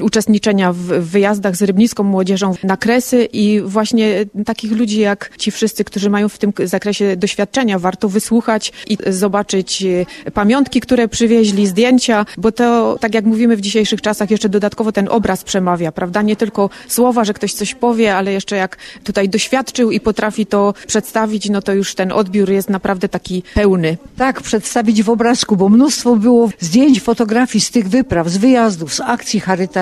uczestniczenia 0.00 0.72
w 0.72 0.78
wyjazdach 0.86 1.56
z 1.56 1.62
rybnicką 1.62 2.02
młodzieżą 2.02 2.54
na 2.64 2.76
kresy 2.76 3.28
i 3.32 3.60
właśnie 3.64 4.24
takich 4.44 4.72
ludzi 4.72 5.00
jak 5.00 5.30
ci 5.38 5.50
wszyscy, 5.50 5.84
którzy 5.84 6.10
mają 6.10 6.28
w 6.28 6.38
tym 6.38 6.52
zakresie 6.64 7.16
doświadczenia, 7.16 7.78
warto 7.78 8.08
wysłuchać 8.08 8.72
i 8.88 8.98
zobaczyć 9.06 9.82
e, 10.26 10.30
pamiątki, 10.30 10.80
które 10.80 11.08
przywieźli, 11.08 11.66
zdjęcia, 11.66 12.26
bo 12.38 12.52
to, 12.52 12.98
tak 13.00 13.14
jak 13.14 13.24
mówimy 13.24 13.56
w 13.56 13.60
dzisiejszych 13.60 14.00
czasach, 14.00 14.30
jeszcze 14.30 14.48
dodatkowo 14.48 14.92
ten 14.92 15.08
obraz 15.08 15.44
przemawia, 15.44 15.92
prawda? 15.92 16.22
Nie 16.22 16.36
tylko 16.36 16.70
słowa, 16.88 17.24
że 17.24 17.34
ktoś 17.34 17.52
coś 17.52 17.74
powie, 17.74 18.16
ale 18.16 18.32
jeszcze 18.32 18.56
jak 18.56 18.76
tutaj 19.04 19.28
doświadczył 19.28 19.90
i 19.90 20.00
potrafi 20.00 20.46
to 20.46 20.74
przedstawić, 20.86 21.50
no 21.50 21.62
to 21.62 21.72
już 21.72 21.94
ten 21.94 22.12
odbiór 22.12 22.50
jest 22.50 22.70
naprawdę 22.70 23.08
taki 23.08 23.42
pełny. 23.54 23.96
Tak, 24.16 24.42
przedstawić 24.42 25.02
w 25.02 25.10
obrazku, 25.10 25.56
bo 25.56 25.68
mnóstwo 25.68 26.16
było 26.16 26.50
zdjęć, 26.60 27.00
fotografii 27.00 27.64
z 27.64 27.70
tych 27.70 27.88
wypraw, 27.88 28.28
z 28.28 28.36
wyjazdów, 28.36 28.94
z 28.94 29.00
akcji 29.00 29.40
charytatywnych. 29.40 29.81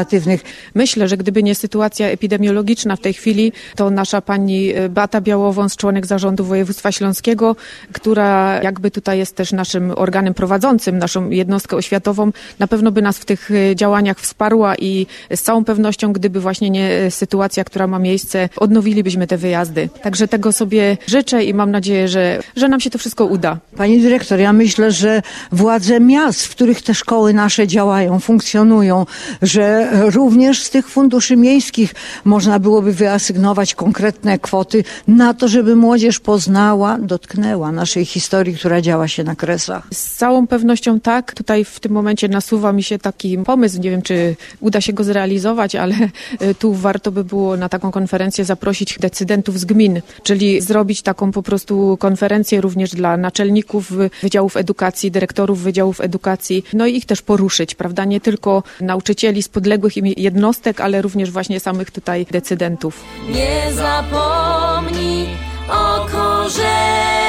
Myślę, 0.74 1.08
że 1.08 1.16
gdyby 1.16 1.42
nie 1.42 1.54
sytuacja 1.54 2.06
epidemiologiczna 2.08 2.96
w 2.96 3.00
tej 3.00 3.12
chwili, 3.12 3.52
to 3.76 3.90
nasza 3.90 4.20
pani 4.20 4.72
e, 4.74 4.88
Beata 4.88 5.20
Białowąs, 5.20 5.76
członek 5.76 6.06
zarządu 6.06 6.44
województwa 6.44 6.92
śląskiego, 6.92 7.56
która 7.92 8.62
jakby 8.62 8.90
tutaj 8.90 9.18
jest 9.18 9.36
też 9.36 9.52
naszym 9.52 9.92
organem 9.96 10.34
prowadzącym, 10.34 10.98
naszą 10.98 11.30
jednostkę 11.30 11.76
oświatową, 11.76 12.32
na 12.58 12.66
pewno 12.66 12.92
by 12.92 13.02
nas 13.02 13.18
w 13.18 13.24
tych 13.24 13.50
e, 13.50 13.76
działaniach 13.76 14.20
wsparła 14.20 14.76
i 14.76 15.06
z 15.34 15.42
całą 15.42 15.64
pewnością, 15.64 16.12
gdyby 16.12 16.40
właśnie 16.40 16.70
nie 16.70 16.90
e, 16.90 17.10
sytuacja, 17.10 17.64
która 17.64 17.86
ma 17.86 17.98
miejsce, 17.98 18.48
odnowilibyśmy 18.56 19.26
te 19.26 19.36
wyjazdy. 19.36 19.88
Także 20.02 20.28
tego 20.28 20.52
sobie 20.52 20.96
życzę 21.06 21.44
i 21.44 21.54
mam 21.54 21.70
nadzieję, 21.70 22.08
że, 22.08 22.40
że 22.56 22.68
nam 22.68 22.80
się 22.80 22.90
to 22.90 22.98
wszystko 22.98 23.24
uda. 23.24 23.58
Pani 23.76 24.00
dyrektor, 24.00 24.40
ja 24.40 24.52
myślę, 24.52 24.92
że 24.92 25.22
władze 25.52 26.00
miast, 26.00 26.46
w 26.46 26.50
których 26.50 26.82
te 26.82 26.94
szkoły 26.94 27.34
nasze 27.34 27.66
działają, 27.66 28.20
funkcjonują, 28.20 29.06
że 29.42 29.89
również 29.90 30.62
z 30.62 30.70
tych 30.70 30.88
funduszy 30.88 31.36
miejskich 31.36 31.94
można 32.24 32.58
byłoby 32.58 32.92
wyasygnować 32.92 33.74
konkretne 33.74 34.38
kwoty 34.38 34.84
na 35.08 35.34
to, 35.34 35.48
żeby 35.48 35.76
młodzież 35.76 36.20
poznała, 36.20 36.98
dotknęła 36.98 37.72
naszej 37.72 38.04
historii, 38.04 38.54
która 38.54 38.80
działa 38.80 39.08
się 39.08 39.24
na 39.24 39.34
kresach. 39.34 39.86
Z 39.94 40.14
całą 40.16 40.46
pewnością 40.46 41.00
tak. 41.00 41.34
Tutaj 41.34 41.64
w 41.64 41.80
tym 41.80 41.92
momencie 41.92 42.28
nasuwa 42.28 42.72
mi 42.72 42.82
się 42.82 42.98
taki 42.98 43.38
pomysł, 43.38 43.80
nie 43.80 43.90
wiem 43.90 44.02
czy 44.02 44.36
uda 44.60 44.80
się 44.80 44.92
go 44.92 45.04
zrealizować, 45.04 45.74
ale 45.74 45.94
e, 46.40 46.54
tu 46.54 46.74
warto 46.74 47.12
by 47.12 47.24
było 47.24 47.56
na 47.56 47.68
taką 47.68 47.90
konferencję 47.90 48.44
zaprosić 48.44 48.98
decydentów 48.98 49.60
z 49.60 49.64
gmin, 49.64 50.00
czyli 50.22 50.60
zrobić 50.60 51.02
taką 51.02 51.32
po 51.32 51.42
prostu 51.42 51.96
konferencję 52.00 52.60
również 52.60 52.90
dla 52.90 53.16
naczelników 53.16 53.92
wydziałów 54.22 54.56
edukacji, 54.56 55.10
dyrektorów 55.10 55.62
wydziałów 55.62 56.00
edukacji, 56.00 56.64
no 56.72 56.86
i 56.86 56.96
ich 56.96 57.06
też 57.06 57.22
poruszyć, 57.22 57.74
prawda? 57.74 58.04
Nie 58.04 58.20
tylko 58.20 58.62
nauczycieli 58.80 59.42
z 59.42 59.48
podległych 59.48 59.79
im 59.96 60.06
jednostek, 60.06 60.80
ale 60.80 61.02
również 61.02 61.30
właśnie 61.30 61.60
samych 61.60 61.90
tutaj 61.90 62.26
decydentów. 62.30 63.04
Nie 63.28 63.72
zapomnij 63.72 65.26
o 65.68 66.06
korzeniach. 66.12 67.19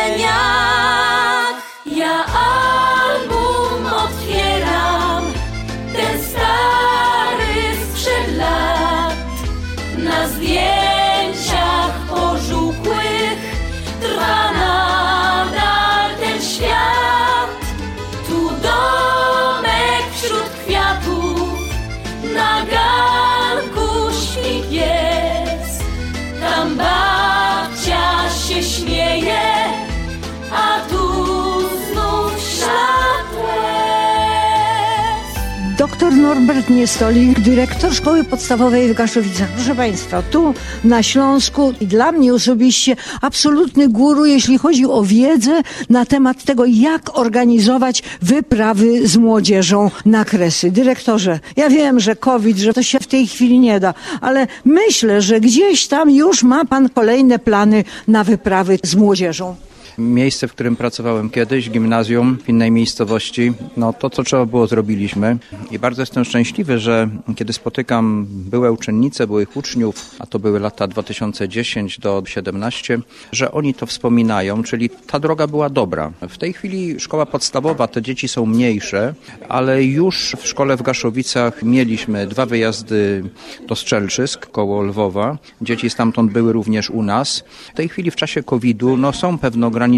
Norbert 36.21 36.69
Niestolik, 36.69 37.39
dyrektor 37.39 37.93
szkoły 37.93 38.23
podstawowej 38.23 38.93
w 38.93 38.93
Gaszowicach. 38.93 39.49
Proszę 39.49 39.75
Państwa, 39.75 40.21
tu 40.21 40.53
na 40.83 41.03
Śląsku 41.03 41.73
i 41.81 41.87
dla 41.87 42.11
mnie 42.11 42.33
osobiście 42.33 42.95
absolutny 43.21 43.89
guru, 43.89 44.25
jeśli 44.25 44.57
chodzi 44.57 44.85
o 44.85 45.03
wiedzę 45.03 45.61
na 45.89 46.05
temat 46.05 46.43
tego, 46.43 46.65
jak 46.65 47.19
organizować 47.19 48.03
wyprawy 48.21 49.07
z 49.07 49.17
młodzieżą 49.17 49.91
na 50.05 50.25
kresy. 50.25 50.71
Dyrektorze, 50.71 51.39
ja 51.55 51.69
wiem, 51.69 51.99
że 51.99 52.15
COVID, 52.15 52.57
że 52.57 52.73
to 52.73 52.83
się 52.83 52.99
w 52.99 53.07
tej 53.07 53.27
chwili 53.27 53.59
nie 53.59 53.79
da, 53.79 53.93
ale 54.21 54.47
myślę, 54.65 55.21
że 55.21 55.39
gdzieś 55.39 55.87
tam 55.87 56.11
już 56.11 56.43
ma 56.43 56.65
Pan 56.65 56.89
kolejne 56.89 57.39
plany 57.39 57.83
na 58.07 58.23
wyprawy 58.23 58.79
z 58.83 58.95
młodzieżą. 58.95 59.55
Miejsce, 60.01 60.47
w 60.47 60.51
którym 60.53 60.75
pracowałem 60.75 61.29
kiedyś, 61.29 61.69
gimnazjum 61.69 62.37
w 62.45 62.49
innej 62.49 62.71
miejscowości, 62.71 63.53
no 63.77 63.93
to 63.93 64.09
co 64.09 64.23
trzeba 64.23 64.45
było 64.45 64.67
zrobiliśmy. 64.67 65.37
I 65.71 65.79
bardzo 65.79 66.01
jestem 66.01 66.25
szczęśliwy, 66.25 66.79
że 66.79 67.09
kiedy 67.35 67.53
spotykam 67.53 68.25
byłe 68.29 68.71
uczennice, 68.71 69.27
byłych 69.27 69.57
uczniów, 69.57 70.15
a 70.19 70.25
to 70.25 70.39
były 70.39 70.59
lata 70.59 70.87
2010 70.87 71.99
do 71.99 72.23
17, 72.25 72.99
że 73.31 73.51
oni 73.51 73.73
to 73.73 73.85
wspominają, 73.85 74.63
czyli 74.63 74.89
ta 74.89 75.19
droga 75.19 75.47
była 75.47 75.69
dobra. 75.69 76.11
W 76.29 76.37
tej 76.37 76.53
chwili 76.53 76.99
szkoła 76.99 77.25
podstawowa, 77.25 77.87
te 77.87 78.01
dzieci 78.01 78.27
są 78.27 78.45
mniejsze, 78.45 79.13
ale 79.49 79.83
już 79.83 80.35
w 80.39 80.47
szkole 80.47 80.77
w 80.77 80.81
Gaszowicach 80.81 81.63
mieliśmy 81.63 82.27
dwa 82.27 82.45
wyjazdy 82.45 83.23
do 83.67 83.75
Strzelczysk 83.75 84.51
koło 84.51 84.81
Lwowa. 84.81 85.37
Dzieci 85.61 85.89
stamtąd 85.89 86.31
były 86.31 86.53
również 86.53 86.89
u 86.89 87.03
nas. 87.03 87.43
W 87.73 87.75
tej 87.75 87.89
chwili 87.89 88.11
w 88.11 88.15
czasie 88.15 88.43
COVID-u 88.43 88.97
no, 88.97 89.13
są 89.13 89.37
pewne 89.37 89.67
ograniczenia, 89.67 89.90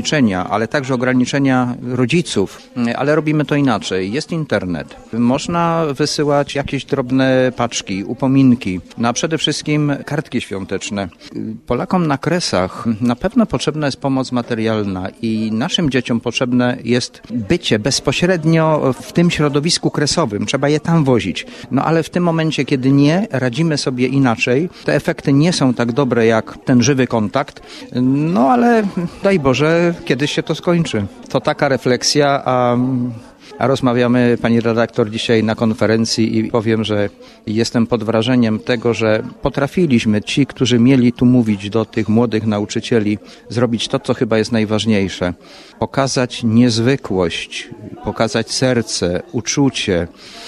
ale 0.50 0.68
także 0.68 0.94
ograniczenia 0.94 1.76
rodziców, 1.84 2.62
ale 2.96 3.16
robimy 3.16 3.46
to 3.46 3.56
inaczej. 3.56 4.12
Jest 4.12 4.32
internet. 4.32 4.96
Można 5.14 5.86
wysyłać 5.94 6.56
jakieś 6.56 6.86
drobne 6.86 7.52
paczki, 7.56 8.04
upominki, 8.04 8.82
no 8.98 9.14
przede 9.14 9.38
wszystkim 9.38 9.94
kartki 10.06 10.42
świąteczne. 10.42 11.10
Polakom 11.68 12.08
na 12.08 12.18
kresach 12.18 12.86
na 13.02 13.16
pewno 13.16 13.46
potrzebna 13.46 13.88
jest 13.88 13.98
pomoc 13.98 14.32
materialna 14.32 15.10
i 15.22 15.50
naszym 15.54 15.90
dzieciom 15.90 16.20
potrzebne 16.20 16.78
jest 16.84 17.22
bycie 17.32 17.80
bezpośrednio 17.80 18.94
w 19.02 19.14
tym 19.14 19.32
środowisku 19.32 19.92
kresowym. 19.92 20.46
Trzeba 20.46 20.70
je 20.70 20.80
tam 20.80 21.04
wozić. 21.04 21.46
No 21.72 21.86
ale 21.86 22.04
w 22.04 22.10
tym 22.10 22.24
momencie, 22.24 22.66
kiedy 22.66 22.92
nie 22.92 23.28
radzimy 23.32 23.78
sobie 23.78 24.08
inaczej, 24.08 24.70
te 24.86 24.96
efekty 24.96 25.34
nie 25.34 25.54
są 25.54 25.74
tak 25.74 25.92
dobre 25.92 26.26
jak 26.26 26.58
ten 26.66 26.84
żywy 26.84 27.08
kontakt. 27.08 27.62
No 28.02 28.50
ale 28.50 28.84
daj 29.24 29.40
Boże, 29.40 29.73
kiedyś 30.06 30.32
się 30.32 30.44
to 30.44 30.56
skończy. 30.56 31.06
To 31.30 31.42
taka 31.42 31.70
refleksja, 31.70 32.42
a 32.46 32.78
a 33.60 33.68
rozmawiamy, 33.68 34.38
pani 34.42 34.62
redaktor, 34.62 35.10
dzisiaj 35.10 35.44
na 35.44 35.56
konferencji 35.56 36.38
i 36.38 36.44
powiem, 36.44 36.84
że 36.84 37.10
jestem 37.48 37.88
pod 37.88 38.04
wrażeniem 38.04 38.60
tego, 38.60 38.94
że 38.94 39.24
potrafiliśmy 39.42 40.22
ci, 40.22 40.46
którzy 40.46 40.80
mieli 40.80 41.14
tu 41.14 41.26
mówić 41.26 41.70
do 41.70 41.86
tych 41.86 42.10
młodych 42.10 42.46
nauczycieli, 42.46 43.20
zrobić 43.50 43.88
to, 43.88 44.00
co 44.00 44.14
chyba 44.14 44.38
jest 44.38 44.52
najważniejsze. 44.52 45.34
Pokazać 45.80 46.44
niezwykłość, 46.44 47.70
pokazać 48.04 48.52
serce, 48.52 49.24
uczucie. 49.32 50.08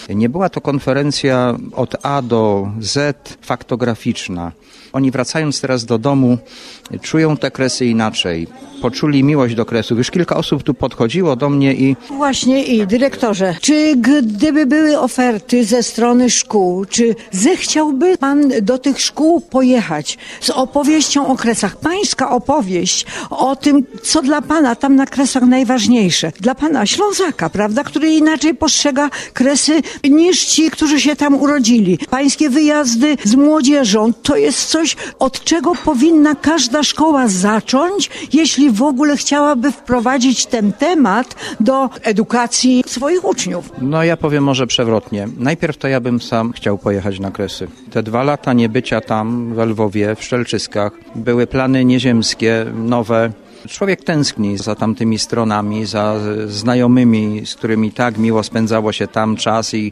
Nie 0.10 0.30
była 0.30 0.50
to 0.50 0.62
konferencja 0.62 1.58
od 1.72 1.96
A 2.06 2.22
do 2.22 2.72
Z 2.80 3.18
faktograficzna. 3.42 4.52
Oni 4.94 5.12
wracając 5.12 5.62
teraz 5.62 5.86
do 5.86 5.98
domu, 5.98 6.38
czują 7.02 7.38
te 7.38 7.52
kresy 7.52 7.86
inaczej. 7.86 8.48
Poczuli 8.86 9.24
miłość 9.24 9.56
do 9.56 9.66
kresów. 9.66 9.98
Już 9.98 10.12
kilka 10.12 10.36
osób 10.36 10.64
tu 10.64 10.74
podchodziło 10.74 11.36
do 11.36 11.50
mnie 11.50 11.74
i 11.74 11.96
Właśnie 12.10 12.64
i 12.64 12.88
Dyrektorze, 12.88 13.56
czy 13.62 13.96
gdyby 13.96 14.66
były 14.66 15.00
oferty 15.00 15.66
ze 15.66 15.84
strony 15.84 16.30
szkół, 16.30 16.86
czy 16.86 17.16
zechciałby 17.32 18.18
pan 18.18 18.52
do 18.62 18.78
tych 18.78 19.02
szkół 19.02 19.42
pojechać 19.42 20.18
z 20.42 20.50
opowieścią 20.50 21.28
o 21.28 21.36
kresach? 21.36 21.76
Pańska 21.78 22.30
opowieść 22.30 23.06
o 23.30 23.56
tym, 23.56 23.84
co 24.04 24.22
dla 24.22 24.42
pana 24.42 24.76
tam 24.76 24.96
na 24.96 25.06
kresach 25.06 25.44
najważniejsze. 25.44 26.32
Dla 26.40 26.56
pana 26.56 26.86
Ślązaka, 26.86 27.50
prawda, 27.50 27.84
który 27.84 28.10
inaczej 28.10 28.56
postrzega 28.56 29.10
kresy 29.34 29.82
niż 30.10 30.46
ci, 30.46 30.72
którzy 30.72 31.02
się 31.02 31.16
tam 31.16 31.36
urodzili. 31.36 32.00
Pańskie 32.10 32.50
wyjazdy 32.50 33.18
z 33.24 33.36
młodzieżą 33.36 34.14
to 34.14 34.36
jest 34.36 34.66
coś, 34.66 34.96
od 35.20 35.44
czego 35.44 35.76
powinna 35.76 36.36
każda 36.36 36.84
szkoła 36.84 37.28
zacząć, 37.28 38.10
jeśli 38.34 38.75
w 38.76 38.82
ogóle 38.82 39.18
chciałaby 39.18 39.72
wprowadzić 39.72 40.46
ten 40.46 40.74
temat 40.74 41.36
do 41.60 41.90
edukacji 42.04 42.84
swoich 42.88 43.26
uczniów. 43.26 43.72
No 43.82 44.04
ja 44.04 44.18
powiem 44.18 44.44
może 44.44 44.68
przewrotnie. 44.68 45.28
Najpierw 45.38 45.78
to 45.78 45.88
ja 45.88 46.00
bym 46.00 46.22
sam 46.22 46.52
chciał 46.52 46.78
pojechać 46.78 47.20
na 47.20 47.32
Kresy. 47.32 47.68
Te 47.92 48.04
dwa 48.04 48.24
lata 48.24 48.54
niebycia 48.54 49.02
tam, 49.02 49.54
w 49.54 49.58
Lwowie, 49.58 50.16
w 50.16 50.24
Szczelczyskach, 50.24 50.92
były 51.16 51.48
plany 51.48 51.86
nieziemskie, 51.86 52.66
nowe. 52.76 53.32
Człowiek 53.70 54.04
tęskni 54.04 54.58
za 54.58 54.76
tamtymi 54.76 55.20
stronami, 55.20 55.86
za 55.86 56.16
znajomymi, 56.48 57.46
z 57.46 57.56
którymi 57.56 57.92
tak 57.92 58.18
miło 58.18 58.44
spędzało 58.44 58.92
się 58.92 59.08
tam 59.08 59.36
czas 59.36 59.74
i 59.74 59.92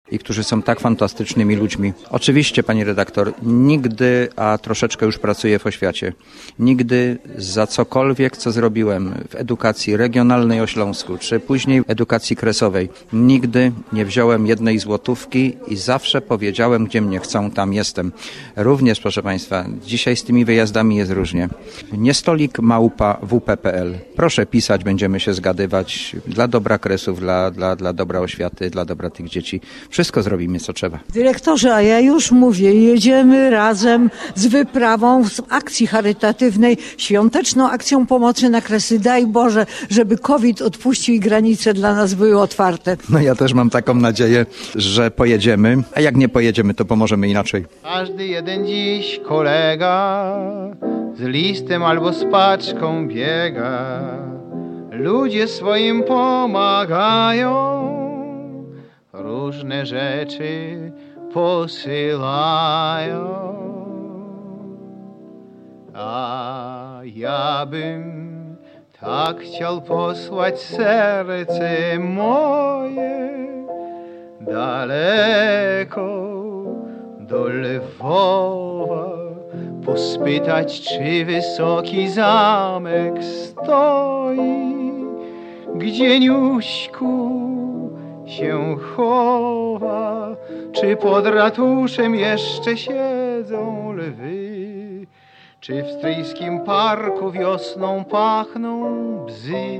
I 0.11 0.19
którzy 0.19 0.43
są 0.43 0.61
tak 0.61 0.79
fantastycznymi 0.79 1.55
ludźmi. 1.55 1.93
Oczywiście, 2.09 2.63
pani 2.63 2.83
redaktor, 2.83 3.33
nigdy, 3.43 4.29
a 4.35 4.57
troszeczkę 4.57 5.05
już 5.05 5.17
pracuję 5.17 5.59
w 5.59 5.65
oświacie, 5.65 6.13
nigdy 6.59 7.17
za 7.37 7.67
cokolwiek, 7.67 8.37
co 8.37 8.51
zrobiłem 8.51 9.13
w 9.29 9.35
edukacji 9.35 9.97
regionalnej 9.97 10.61
o 10.61 10.67
Śląsku, 10.67 11.17
czy 11.17 11.39
później 11.39 11.81
edukacji 11.87 12.35
kresowej, 12.35 12.89
nigdy 13.13 13.71
nie 13.93 14.05
wziąłem 14.05 14.47
jednej 14.47 14.79
złotówki 14.79 15.57
i 15.67 15.75
zawsze 15.75 16.21
powiedziałem, 16.21 16.85
gdzie 16.85 17.01
mnie 17.01 17.19
chcą, 17.19 17.51
tam 17.51 17.73
jestem. 17.73 18.11
Również, 18.55 18.99
proszę 18.99 19.23
państwa, 19.23 19.65
dzisiaj 19.85 20.15
z 20.15 20.23
tymi 20.23 20.45
wyjazdami 20.45 20.95
jest 20.95 21.11
różnie. 21.11 21.49
Nie 21.91 22.13
stolik 22.13 22.59
małpa 22.59 23.17
wp.pl. 23.29 23.97
Proszę 24.15 24.45
pisać, 24.45 24.83
będziemy 24.83 25.19
się 25.19 25.33
zgadywać 25.33 26.15
dla 26.27 26.47
dobra 26.47 26.77
kresów, 26.77 27.19
dla, 27.19 27.51
dla, 27.51 27.75
dla 27.75 27.93
dobra 27.93 28.19
oświaty, 28.19 28.69
dla 28.69 28.85
dobra 28.85 29.09
tych 29.09 29.29
dzieci. 29.29 29.61
Wszystko 30.01 30.23
zrobimy, 30.23 30.59
co 30.59 30.73
trzeba. 30.73 30.99
Dyrektorze, 31.13 31.75
a 31.75 31.81
ja 31.81 31.99
już 31.99 32.31
mówię, 32.31 32.73
jedziemy 32.73 33.49
razem 33.49 34.09
z 34.35 34.47
wyprawą 34.47 35.29
z 35.29 35.41
akcji 35.49 35.87
charytatywnej, 35.87 36.77
świąteczną 36.97 37.69
akcją 37.69 38.05
pomocy 38.05 38.49
na 38.49 38.61
kresy. 38.61 38.99
Daj 38.99 39.27
Boże, 39.27 39.65
żeby 39.89 40.17
COVID 40.17 40.61
odpuścił 40.61 41.15
i 41.15 41.19
granice 41.19 41.73
dla 41.73 41.95
nas 41.95 42.13
były 42.13 42.39
otwarte. 42.39 42.97
No 43.09 43.19
ja 43.19 43.35
też 43.35 43.53
mam 43.53 43.69
taką 43.69 43.93
nadzieję, 43.93 44.45
że 44.75 45.11
pojedziemy, 45.11 45.77
a 45.95 46.01
jak 46.01 46.15
nie 46.15 46.29
pojedziemy, 46.29 46.73
to 46.73 46.85
pomożemy 46.85 47.27
inaczej. 47.29 47.65
Każdy 47.83 48.27
jeden 48.27 48.67
dziś 48.67 49.19
kolega 49.27 50.35
z 51.17 51.21
listem 51.21 51.83
albo 51.83 52.13
z 52.13 52.25
paczką 52.31 53.07
biega. 53.07 54.01
Ludzie 54.91 55.47
swoim 55.47 56.03
pomagają, 56.03 57.51
różne 59.21 59.85
rzeczy 59.85 60.91
posyłają. 61.33 62.71
A 65.93 66.99
ja 67.03 67.65
bym 67.65 68.31
tak 68.99 69.39
chciał 69.39 69.81
posłać 69.81 70.59
serce 70.59 71.99
moje 71.99 73.31
daleko 74.41 76.31
do 77.19 77.47
Lwowa, 77.47 79.09
pospytać, 79.85 80.81
czy 80.81 81.25
wysoki 81.25 82.09
zamek 82.09 83.23
stoi, 83.23 84.71
gdzie 85.75 86.19
Niuśku 86.19 87.40
się 88.25 88.77
chowa, 88.95 90.35
czy 90.71 90.95
pod 90.95 91.27
ratuszem 91.27 92.15
jeszcze 92.15 92.77
siedzą 92.77 93.91
lwy, 93.91 95.07
czy 95.59 95.83
w 95.83 95.91
stryjskim 95.91 96.59
parku 96.59 97.31
wiosną 97.31 98.03
pachną 98.05 98.85
bzy, 99.25 99.79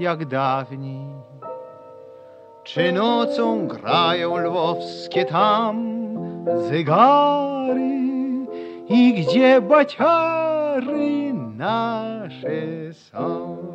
jak 0.00 0.24
dawniej. 0.24 1.14
Czy 2.64 2.92
nocą 2.92 3.66
grają 3.66 4.36
lwowskie 4.38 5.24
tam 5.24 6.04
zegary 6.68 7.94
i 8.88 9.14
gdzie 9.14 9.60
baciary 9.60 11.34
nasze 11.56 12.92
są? 12.92 13.73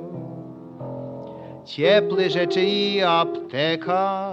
Cieple 1.65 2.29
rzeczy 2.29 2.61
i 2.61 3.01
apteka, 3.01 4.31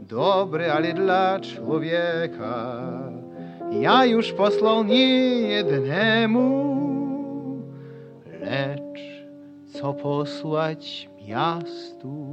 dobre, 0.00 0.72
ale 0.72 0.92
dla 0.92 1.40
człowieka. 1.40 2.82
Ja 3.80 4.04
już 4.04 4.32
posłał 4.32 4.84
nie 4.84 5.18
jednemu, 5.40 6.76
lecz 8.40 9.26
co 9.72 9.94
posłać 9.94 11.08
miastu 11.28 12.26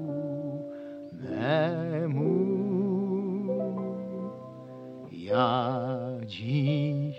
memu. 1.29 2.63
Ja 5.11 5.79
dziś 6.25 7.15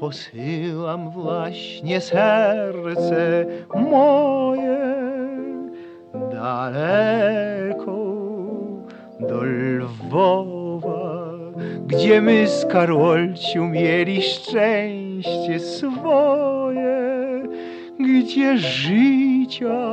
posyłam 0.00 1.10
właśnie 1.10 2.00
serce 2.00 3.46
moje 3.74 4.79
daleko 6.40 8.00
do 9.20 9.42
Lwowa, 9.44 11.32
gdzie 11.86 12.20
my 12.20 12.48
z 12.48 12.66
Karolciu 12.66 13.66
mieli 13.66 14.22
szczęście 14.22 15.60
swoje, 15.60 17.42
gdzie 18.00 18.58
życia 18.58 19.90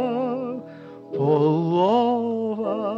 połowa, 1.17 2.95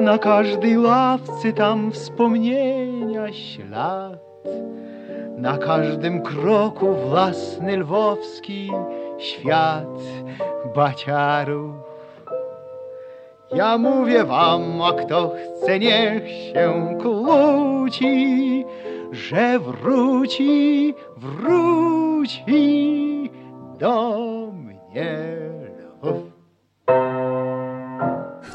na 0.00 0.18
każdej 0.18 0.78
ławce 0.78 1.52
tam 1.52 1.92
wspomnienia 1.92 3.32
ślad, 3.32 4.18
na 5.38 5.58
każdym 5.58 6.22
kroku 6.22 6.94
własny 6.94 7.76
lwowski 7.76 8.70
świat 9.18 9.98
baciarów. 10.74 11.81
Ja 13.54 13.78
mówię 13.78 14.24
wam, 14.24 14.82
a 14.82 14.92
kto 14.92 15.34
chce, 15.36 15.78
niech 15.78 16.28
się 16.28 16.98
kłóci, 17.02 18.64
że 19.12 19.58
wróci, 19.58 20.94
wróci 21.16 22.50
do 23.78 24.16
mnie 24.52 25.16
Lwów. 26.02 26.31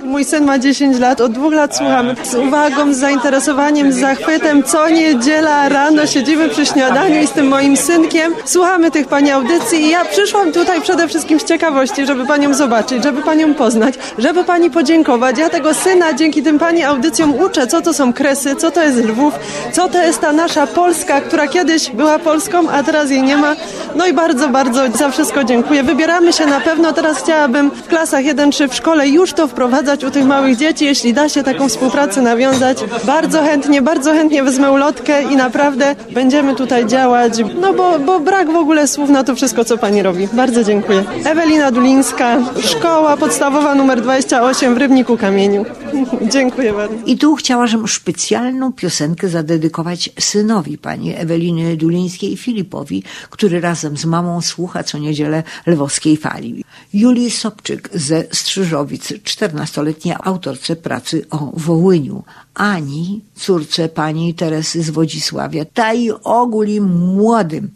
Mój 0.07 0.25
syn 0.25 0.45
ma 0.45 0.59
10 0.59 0.99
lat, 0.99 1.21
od 1.21 1.31
dwóch 1.31 1.53
lat 1.53 1.77
słuchamy 1.77 2.15
z 2.23 2.35
uwagą, 2.35 2.93
z 2.93 2.97
zainteresowaniem, 2.97 3.93
z 3.93 3.99
zachwytem. 3.99 4.63
Co 4.63 4.89
niedziela 4.89 5.69
rano 5.69 6.05
siedzimy 6.05 6.49
przy 6.49 6.65
śniadaniu 6.65 7.21
i 7.21 7.27
z 7.27 7.31
tym 7.31 7.47
moim 7.47 7.77
synkiem 7.77 8.33
słuchamy 8.45 8.91
tych 8.91 9.07
Pani 9.07 9.31
audycji 9.31 9.81
i 9.81 9.89
ja 9.89 10.05
przyszłam 10.05 10.51
tutaj 10.51 10.81
przede 10.81 11.07
wszystkim 11.07 11.39
z 11.39 11.43
ciekawości, 11.43 12.05
żeby 12.05 12.25
Panią 12.25 12.53
zobaczyć, 12.53 13.03
żeby 13.03 13.21
Panią 13.21 13.53
poznać, 13.53 13.93
żeby 14.17 14.43
Pani 14.43 14.69
podziękować. 14.69 15.37
Ja 15.37 15.49
tego 15.49 15.73
syna 15.73 16.13
dzięki 16.13 16.43
tym 16.43 16.59
Pani 16.59 16.83
audycjom 16.83 17.33
uczę, 17.35 17.67
co 17.67 17.81
to 17.81 17.93
są 17.93 18.13
kresy, 18.13 18.55
co 18.55 18.71
to 18.71 18.83
jest 18.83 18.97
Lwów, 18.97 19.33
co 19.71 19.89
to 19.89 20.03
jest 20.03 20.21
ta 20.21 20.31
nasza 20.31 20.67
Polska, 20.67 21.21
która 21.21 21.47
kiedyś 21.47 21.89
była 21.89 22.19
Polską, 22.19 22.69
a 22.69 22.83
teraz 22.83 23.09
jej 23.09 23.23
nie 23.23 23.37
ma. 23.37 23.55
No 23.95 24.07
i 24.07 24.13
bardzo, 24.13 24.47
bardzo 24.49 24.81
za 24.97 25.09
wszystko 25.09 25.43
dziękuję. 25.43 25.83
Wybieramy 25.83 26.33
się 26.33 26.45
na 26.45 26.59
pewno. 26.59 26.93
Teraz 26.93 27.17
chciałabym 27.23 27.71
w 27.71 27.87
klasach 27.87 28.23
1-3 28.23 28.69
w 28.69 28.75
szkole 28.75 29.07
już 29.07 29.33
to 29.33 29.47
wprowadzać 29.47 29.96
u 30.03 30.11
tych 30.11 30.25
małych 30.25 30.57
dzieci. 30.57 30.85
Jeśli 30.85 31.13
da 31.13 31.29
się 31.29 31.43
taką 31.43 31.69
współpracę 31.69 32.21
nawiązać, 32.21 32.77
bardzo 33.05 33.41
chętnie, 33.41 33.81
bardzo 33.81 34.13
chętnie 34.13 34.43
wezmę 34.43 34.71
ulotkę 34.71 35.23
i 35.23 35.35
naprawdę 35.35 35.95
będziemy 36.11 36.55
tutaj 36.55 36.85
działać, 36.85 37.33
no 37.61 37.73
bo, 37.73 37.99
bo 37.99 38.19
brak 38.19 38.51
w 38.51 38.55
ogóle 38.55 38.87
słów 38.87 39.09
na 39.09 39.23
to 39.23 39.35
wszystko, 39.35 39.65
co 39.65 39.77
Pani 39.77 40.03
robi. 40.03 40.27
Bardzo 40.33 40.63
dziękuję. 40.63 41.03
Ewelina 41.25 41.71
Dulińska, 41.71 42.37
szkoła 42.59 43.17
podstawowa 43.17 43.75
numer 43.75 44.01
28 44.01 44.75
w 44.75 44.77
Rybniku 44.77 45.17
Kamieniu. 45.17 45.65
dziękuję 46.33 46.73
bardzo. 46.73 46.95
I 47.05 47.17
tu 47.17 47.35
chciałabym 47.35 47.87
specjalną 47.87 48.73
piosenkę 48.73 49.29
zadedykować 49.29 50.09
synowi 50.19 50.77
pani 50.77 51.15
Eweliny 51.15 51.77
Dulińskiej 51.77 52.37
Filipowi, 52.37 53.03
który 53.29 53.61
razem 53.61 53.97
z 53.97 54.05
mamą 54.05 54.41
słucha 54.41 54.83
co 54.83 54.97
niedzielę 54.97 55.43
lwowskiej 55.65 56.17
fali. 56.17 56.63
Julii 56.93 57.31
Sobczyk 57.31 57.89
ze 57.93 58.23
Strzyżowic, 58.31 59.03
14-letniej 59.03 60.15
autorce 60.23 60.75
pracy 60.75 61.25
o 61.29 61.51
Wołyniu. 61.53 62.23
Ani, 62.57 63.21
córce 63.35 63.89
pani 63.89 64.33
Teresy 64.33 64.83
z 64.83 64.89
Wodzisławia, 64.89 65.65
ta 65.65 65.93
i 65.93 66.09
ogóli 66.23 66.81
młodym. 66.81 67.69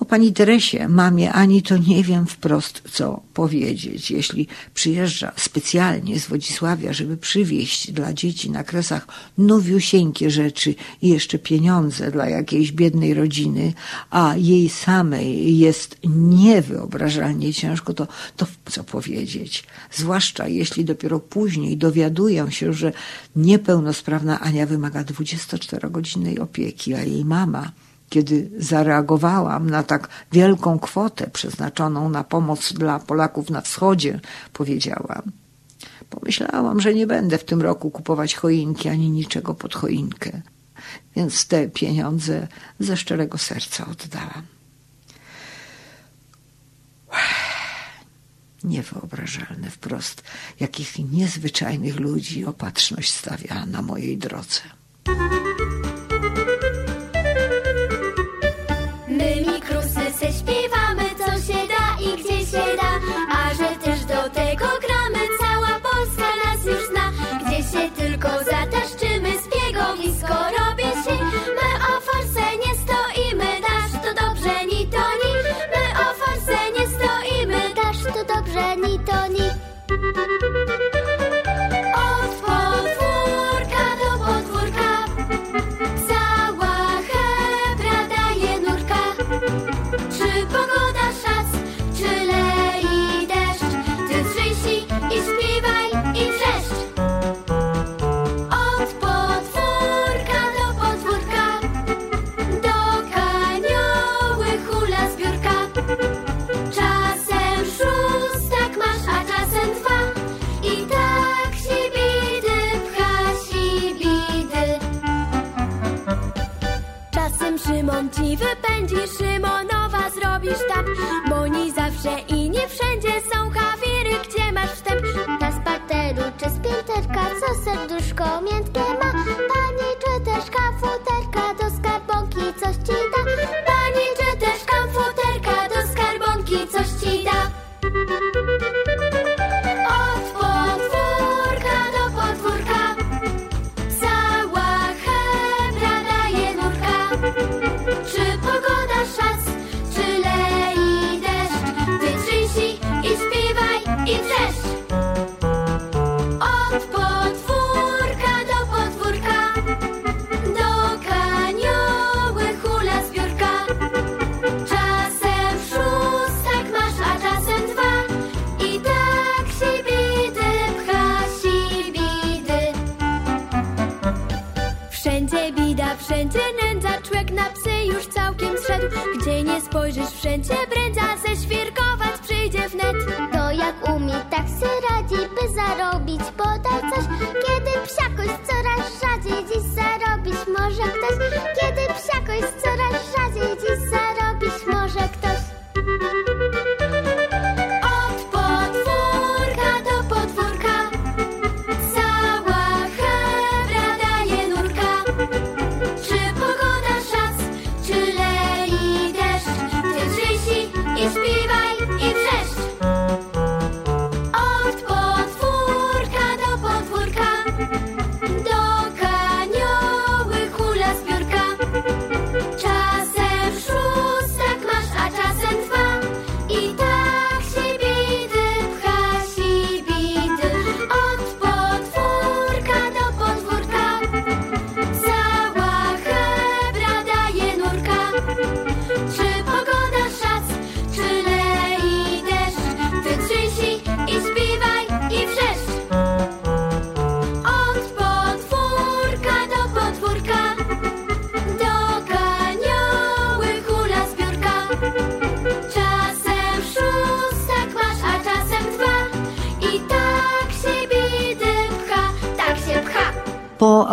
O 0.00 0.04
pani 0.04 0.32
Teresie, 0.32 0.88
mamie 0.88 1.32
Ani, 1.32 1.62
to 1.62 1.76
nie 1.76 2.04
wiem 2.04 2.26
wprost, 2.26 2.82
co 2.92 3.20
powiedzieć. 3.34 4.10
Jeśli 4.10 4.46
przyjeżdża 4.74 5.32
specjalnie 5.36 6.20
z 6.20 6.26
Wodzisławia, 6.26 6.92
żeby 6.92 7.16
przywieźć 7.16 7.92
dla 7.92 8.12
dzieci 8.12 8.50
na 8.50 8.64
kresach 8.64 9.06
nowiusieńkie 9.38 10.30
rzeczy 10.30 10.74
i 11.02 11.08
jeszcze 11.08 11.38
pieniądze 11.38 12.10
dla 12.10 12.28
jakiejś 12.28 12.72
biednej 12.72 13.14
rodziny, 13.14 13.72
a 14.10 14.34
jej 14.36 14.68
samej 14.68 15.58
jest 15.58 15.96
niewyobrażalnie 16.14 17.54
ciężko, 17.54 17.94
to, 17.94 18.06
to 18.36 18.46
co 18.70 18.84
powiedzieć? 18.84 19.64
Zwłaszcza 19.92 20.48
jeśli 20.48 20.84
dopiero 20.84 21.20
później 21.20 21.76
dowiaduję 21.76 22.46
się, 22.50 22.72
że 22.72 22.92
niepełnosprawna 23.36 24.27
Ania 24.36 24.66
wymaga 24.66 25.04
24-godzinnej 25.04 26.40
opieki, 26.40 26.94
a 26.94 27.02
jej 27.02 27.24
mama 27.24 27.72
kiedy 28.08 28.50
zareagowałam 28.58 29.70
na 29.70 29.82
tak 29.82 30.08
wielką 30.32 30.78
kwotę 30.78 31.30
przeznaczoną 31.30 32.08
na 32.08 32.24
pomoc 32.24 32.72
dla 32.72 32.98
Polaków 32.98 33.50
na 33.50 33.60
wschodzie, 33.60 34.20
powiedziałam: 34.52 35.22
Pomyślałam, 36.10 36.80
że 36.80 36.94
nie 36.94 37.06
będę 37.06 37.38
w 37.38 37.44
tym 37.44 37.62
roku 37.62 37.90
kupować 37.90 38.34
choinki 38.34 38.88
ani 38.88 39.10
niczego 39.10 39.54
pod 39.54 39.74
choinkę, 39.74 40.40
więc 41.16 41.46
te 41.46 41.68
pieniądze 41.68 42.48
ze 42.80 42.96
szczerego 42.96 43.38
serca 43.38 43.86
oddałam. 43.86 44.42
Niewyobrażalne 48.64 49.70
wprost, 49.70 50.22
jakich 50.60 50.98
niezwyczajnych 51.12 52.00
ludzi 52.00 52.44
opatrzność 52.44 53.12
stawia 53.12 53.66
na 53.66 53.82
mojej 53.82 54.18
drodze. 54.18 54.60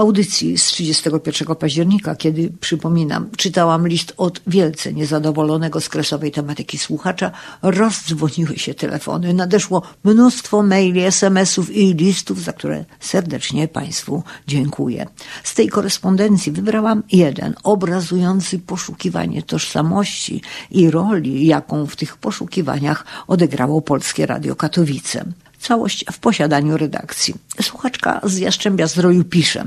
Audycji 0.05 0.57
z 0.57 0.65
31 0.65 1.55
października, 1.55 2.15
kiedy, 2.15 2.51
przypominam, 2.59 3.29
czytałam 3.37 3.87
list 3.87 4.13
od 4.17 4.41
wielce 4.47 4.93
niezadowolonego 4.93 5.81
z 5.81 5.89
kresowej 5.89 6.31
tematyki 6.31 6.77
słuchacza, 6.77 7.31
rozdzwoniły 7.61 8.57
się 8.57 8.73
telefony. 8.73 9.33
Nadeszło 9.33 9.81
mnóstwo 10.03 10.63
maili, 10.63 11.01
SMS-ów 11.01 11.75
i 11.75 11.93
listów, 11.93 12.43
za 12.43 12.53
które 12.53 12.85
serdecznie 12.99 13.67
Państwu 13.67 14.23
dziękuję. 14.47 15.07
Z 15.43 15.53
tej 15.53 15.69
korespondencji 15.69 16.51
wybrałam 16.51 17.03
jeden, 17.11 17.55
obrazujący 17.63 18.59
poszukiwanie 18.59 19.43
tożsamości 19.43 20.41
i 20.71 20.91
roli, 20.91 21.47
jaką 21.47 21.85
w 21.85 21.95
tych 21.95 22.17
poszukiwaniach 22.17 23.05
odegrało 23.27 23.81
Polskie 23.81 24.25
Radio 24.25 24.55
Katowice. 24.55 25.25
Całość 25.67 26.05
w 26.11 26.19
posiadaniu 26.19 26.77
redakcji. 26.77 27.33
Słuchaczka 27.61 28.21
z 28.23 28.37
Jastrzębia 28.37 28.87
Zdroju 28.87 29.23
pisze. 29.23 29.65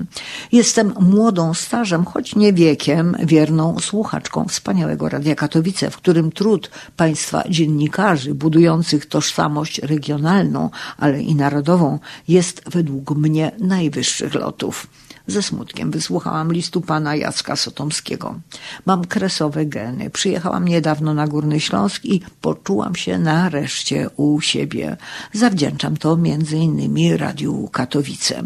Jestem 0.53 0.95
młodą 1.01 1.55
stażem, 1.55 2.05
choć 2.05 2.37
nie 2.37 2.53
wiekiem, 2.53 3.17
wierną 3.23 3.79
słuchaczką 3.79 4.45
wspaniałego 4.45 5.09
Radia 5.09 5.35
Katowice, 5.35 5.91
w 5.91 5.97
którym 5.97 6.33
trud 6.33 6.71
państwa 6.97 7.45
dziennikarzy 7.49 8.35
budujących 8.35 9.07
tożsamość 9.07 9.79
regionalną, 9.79 10.71
ale 10.99 11.23
i 11.23 11.35
narodową 11.35 11.99
jest 12.29 12.63
według 12.67 13.11
mnie 13.11 13.53
najwyższych 13.59 14.35
lotów. 14.35 14.87
Ze 15.29 15.43
smutkiem 15.43 15.91
wysłuchałam 15.91 16.53
listu 16.53 16.81
pana 16.81 17.17
Jacka 17.17 17.57
Sotomskiego. 17.57 18.41
Mam 18.87 19.05
kresowe 19.05 19.67
geny. 19.67 20.11
Przyjechałam 20.11 20.69
niedawno 20.69 21.15
na 21.15 21.29
Górny 21.29 21.61
Śląsk 21.61 22.05
i 22.05 22.21
poczułam 22.41 22.95
się 22.95 23.19
nareszcie 23.19 24.11
u 24.17 24.41
siebie. 24.41 24.97
Zawdzięczam 25.33 25.97
to 25.97 26.17
między 26.17 26.57
innymi 26.57 27.17
Radiu 27.17 27.69
Katowice. 27.73 28.43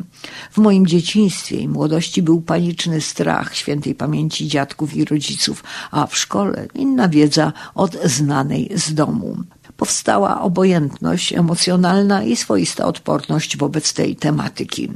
W 0.51 0.59
moim 0.59 0.87
dzieciństwie 0.87 1.57
i 1.57 1.69
młodości 1.69 2.23
był 2.23 2.41
paniczny 2.41 3.01
strach 3.01 3.57
świętej 3.57 3.95
pamięci 3.95 4.49
dziadków 4.49 4.97
i 4.97 5.05
rodziców, 5.05 5.65
a 5.91 6.07
w 6.07 6.17
szkole 6.17 6.67
inna 6.75 7.09
wiedza 7.09 7.53
od 7.75 7.97
znanej 8.05 8.71
z 8.75 8.95
domu 8.95 9.37
powstała 9.83 10.41
obojętność 10.41 11.33
emocjonalna 11.33 12.23
i 12.23 12.37
swoista 12.37 12.85
odporność 12.85 13.57
wobec 13.57 13.93
tej 13.93 14.17
tematyki. 14.17 14.91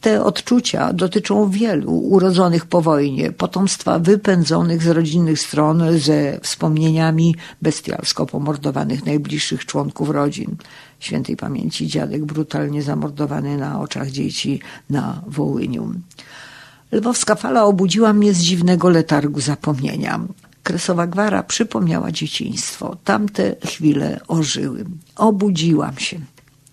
Te 0.00 0.24
odczucia 0.24 0.92
dotyczą 0.92 1.50
wielu 1.50 1.92
urodzonych 1.98 2.66
po 2.66 2.82
wojnie, 2.82 3.32
potomstwa 3.32 3.98
wypędzonych 3.98 4.82
z 4.82 4.86
rodzinnych 4.86 5.40
stron 5.40 5.98
ze 5.98 6.40
wspomnieniami 6.42 7.34
bestialsko 7.62 8.26
pomordowanych 8.26 9.06
najbliższych 9.06 9.66
członków 9.66 10.10
rodzin. 10.10 10.56
Świętej 11.00 11.36
pamięci 11.36 11.86
dziadek 11.86 12.24
brutalnie 12.24 12.82
zamordowany 12.82 13.56
na 13.56 13.80
oczach 13.80 14.10
dzieci 14.10 14.60
na 14.90 15.22
Wołyniu. 15.26 15.94
Lwowska 16.92 17.34
fala 17.34 17.64
obudziła 17.64 18.12
mnie 18.12 18.34
z 18.34 18.38
dziwnego 18.38 18.90
letargu 18.90 19.40
zapomnienia. 19.40 20.20
Kresowa 20.62 21.06
gwara 21.06 21.42
przypomniała 21.42 22.12
dzieciństwo. 22.12 22.96
Tamte 23.04 23.56
chwile 23.66 24.20
ożyły. 24.28 24.84
Obudziłam 25.16 25.98
się. 25.98 26.20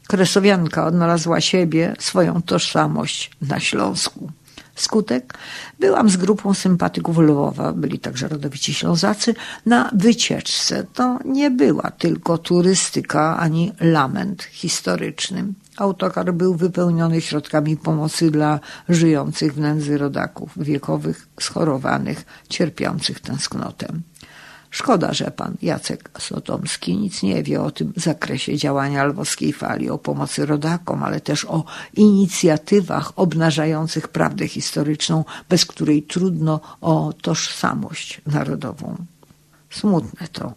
Kresowianka 0.07 0.85
odnalazła 0.85 1.41
siebie, 1.41 1.95
swoją 1.99 2.41
tożsamość 2.41 3.31
na 3.41 3.59
Śląsku. 3.59 4.31
Skutek? 4.77 5.33
Byłam 5.79 6.09
z 6.09 6.17
grupą 6.17 6.53
sympatyków 6.53 7.17
Lwowa, 7.17 7.73
byli 7.73 7.99
także 7.99 8.27
rodowici 8.27 8.73
Ślązacy, 8.73 9.35
na 9.65 9.91
wycieczce. 9.93 10.83
To 10.93 11.19
nie 11.25 11.51
była 11.51 11.91
tylko 11.91 12.37
turystyka 12.37 13.37
ani 13.37 13.71
lament 13.79 14.43
historyczny. 14.43 15.43
Autokar 15.77 16.33
był 16.33 16.55
wypełniony 16.55 17.21
środkami 17.21 17.77
pomocy 17.77 18.31
dla 18.31 18.59
żyjących 18.89 19.53
w 19.53 19.59
nędzy 19.59 19.97
rodaków, 19.97 20.51
wiekowych, 20.57 21.27
schorowanych, 21.39 22.25
cierpiących 22.49 23.19
tęsknotem. 23.19 24.01
Szkoda, 24.71 25.13
że 25.13 25.31
pan 25.31 25.55
Jacek 25.61 26.09
Sotomski 26.19 26.97
nic 26.97 27.23
nie 27.23 27.43
wie 27.43 27.61
o 27.61 27.71
tym 27.71 27.93
zakresie 27.95 28.57
działania 28.57 29.05
lwowskiej 29.05 29.53
fali, 29.53 29.89
o 29.89 29.97
pomocy 29.97 30.45
rodakom, 30.45 31.03
ale 31.03 31.21
też 31.21 31.45
o 31.45 31.63
inicjatywach 31.93 33.13
obnażających 33.15 34.07
prawdę 34.07 34.47
historyczną, 34.47 35.25
bez 35.49 35.65
której 35.65 36.03
trudno 36.03 36.59
o 36.81 37.13
tożsamość 37.21 38.21
narodową. 38.25 38.95
Smutne 39.69 40.27
to. 40.27 40.53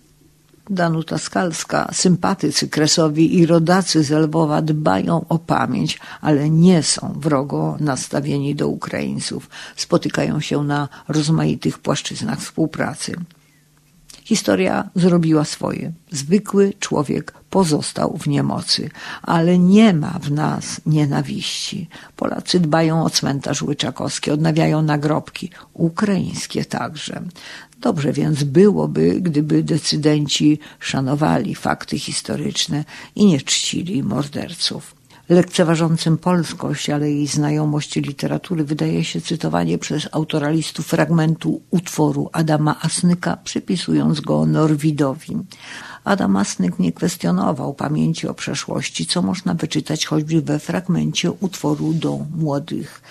Danuta 0.71 1.19
Skalska, 1.19 1.89
sympatycy 1.93 2.69
Kresowi 2.69 3.39
i 3.39 3.47
rodacy 3.47 4.05
z 4.05 4.11
Lwowa 4.11 4.63
dbają 4.63 5.25
o 5.29 5.39
pamięć, 5.39 5.99
ale 6.21 6.51
nie 6.51 6.83
są 6.83 7.13
wrogo 7.17 7.77
nastawieni 7.81 8.55
do 8.55 8.69
Ukraińców. 8.69 9.49
Spotykają 9.77 10.41
się 10.41 10.65
na 10.65 10.89
rozmaitych 11.09 11.79
płaszczyznach 11.79 12.41
współpracy. 12.41 13.17
Historia 14.31 14.91
zrobiła 14.95 15.45
swoje. 15.45 15.93
Zwykły 16.11 16.73
człowiek 16.81 17.33
pozostał 17.51 18.17
w 18.17 18.27
niemocy, 18.27 18.91
ale 19.23 19.59
nie 19.59 19.95
ma 19.95 20.19
w 20.23 20.31
nas 20.31 20.81
nienawiści. 20.87 21.89
Polacy 22.17 22.61
dbają 22.61 23.05
o 23.05 23.11
cmentarz 23.11 23.63
łyczakowski, 23.63 24.31
odnawiają 24.31 24.83
nagrobki, 24.83 25.51
ukraińskie 25.73 26.65
także. 26.65 27.23
Dobrze 27.81 28.13
więc 28.13 28.45
byłoby, 28.45 29.21
gdyby 29.21 29.63
decydenci 29.63 30.59
szanowali 30.81 31.55
fakty 31.55 31.99
historyczne 31.99 32.85
i 33.15 33.27
nie 33.27 33.41
czcili 33.41 34.03
morderców. 34.03 35.00
Lekceważącym 35.31 36.19
polskość, 36.19 36.91
ale 36.91 37.13
i 37.13 37.27
znajomość 37.27 37.97
literatury 37.97 38.65
wydaje 38.65 39.05
się 39.05 39.21
cytowanie 39.21 39.79
przez 39.79 40.09
autora 40.13 40.51
listu 40.51 40.83
fragmentu 40.83 41.63
utworu 41.71 42.31
Adama 42.33 42.81
Asnyka, 42.81 43.37
przypisując 43.37 44.21
go 44.21 44.47
Norwidowi. 44.47 45.37
Adam 46.05 46.37
Asnyk 46.37 46.79
nie 46.79 46.93
kwestionował 46.93 47.75
pamięci 47.75 48.29
o 48.29 48.35
przeszłości, 48.35 49.07
co 49.07 49.23
można 49.23 49.55
wyczytać 49.55 50.07
choćby 50.07 50.43
we 50.43 50.59
fragmencie 50.59 51.33
utworu 51.33 51.93
do 51.93 52.19
młodych 52.37 53.03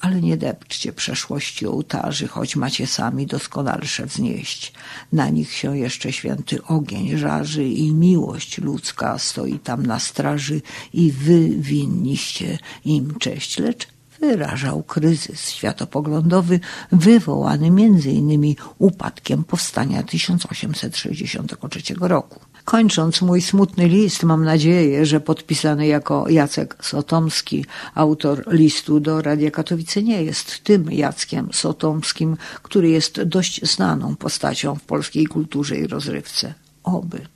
ale 0.00 0.20
nie 0.20 0.36
depczcie 0.36 0.92
przeszłości 0.92 1.66
ołtarzy, 1.66 2.28
choć 2.28 2.56
macie 2.56 2.86
sami 2.86 3.26
doskonalsze 3.26 4.06
wznieść. 4.06 4.72
Na 5.12 5.28
nich 5.28 5.52
się 5.52 5.78
jeszcze 5.78 6.12
święty 6.12 6.64
ogień 6.64 7.18
żarzy 7.18 7.64
i 7.64 7.94
miłość 7.94 8.58
ludzka 8.58 9.18
stoi 9.18 9.58
tam 9.58 9.86
na 9.86 9.98
straży 9.98 10.62
i 10.92 11.12
wy 11.12 11.48
winniście 11.48 12.58
im 12.84 13.18
cześć, 13.18 13.58
lecz 13.58 13.88
wyrażał 14.20 14.82
kryzys 14.82 15.50
światopoglądowy 15.50 16.60
wywołany 16.92 17.70
między 17.70 18.10
innymi 18.10 18.56
upadkiem 18.78 19.44
powstania 19.44 20.02
1863 20.02 21.80
roku. 22.00 22.40
Kończąc 22.68 23.22
mój 23.22 23.42
smutny 23.42 23.88
list, 23.88 24.22
mam 24.22 24.44
nadzieję, 24.44 25.06
że 25.06 25.20
podpisany 25.20 25.86
jako 25.86 26.28
Jacek 26.28 26.76
Sotomski, 26.82 27.64
autor 27.94 28.44
listu 28.52 29.00
do 29.00 29.22
Radia 29.22 29.50
Katowice, 29.50 30.02
nie 30.02 30.22
jest 30.22 30.64
tym 30.64 30.92
Jackiem 30.92 31.48
Sotomskim, 31.52 32.36
który 32.62 32.88
jest 32.88 33.22
dość 33.22 33.64
znaną 33.72 34.16
postacią 34.16 34.74
w 34.74 34.82
polskiej 34.82 35.26
kulturze 35.26 35.76
i 35.76 35.86
rozrywce. 35.86 36.54
Oby. 36.84 37.26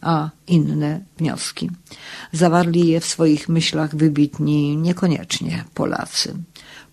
A 0.00 0.30
inne 0.46 1.00
wnioski. 1.18 1.70
Zawarli 2.32 2.88
je 2.88 3.00
w 3.00 3.06
swoich 3.06 3.48
myślach 3.48 3.96
wybitni 3.96 4.76
niekoniecznie 4.76 5.64
Polacy. 5.74 6.34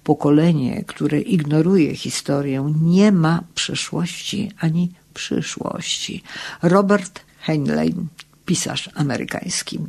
Pokolenie, 0.04 0.84
które 0.88 1.20
ignoruje 1.20 1.96
historię, 1.96 2.74
nie 2.82 3.12
ma 3.12 3.44
przeszłości 3.56 4.52
ani 4.60 4.92
przyszłości. 5.14 6.24
Robert 6.62 7.31
Heinlein, 7.42 8.08
pisarz 8.46 8.90
amerykański. 8.96 9.80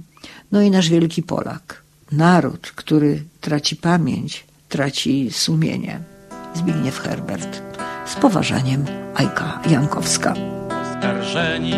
No 0.52 0.62
i 0.62 0.70
nasz 0.70 0.88
wielki 0.88 1.22
Polak. 1.22 1.82
Naród, 2.12 2.72
który 2.74 3.22
traci 3.40 3.76
pamięć, 3.76 4.44
traci 4.68 5.30
sumienie. 5.30 6.00
Zbigniew 6.54 6.98
Herbert. 6.98 7.62
Z 8.06 8.14
poważaniem 8.14 8.84
Ajka 9.14 9.60
Jankowska. 9.70 10.34
Oskarżeni 10.82 11.74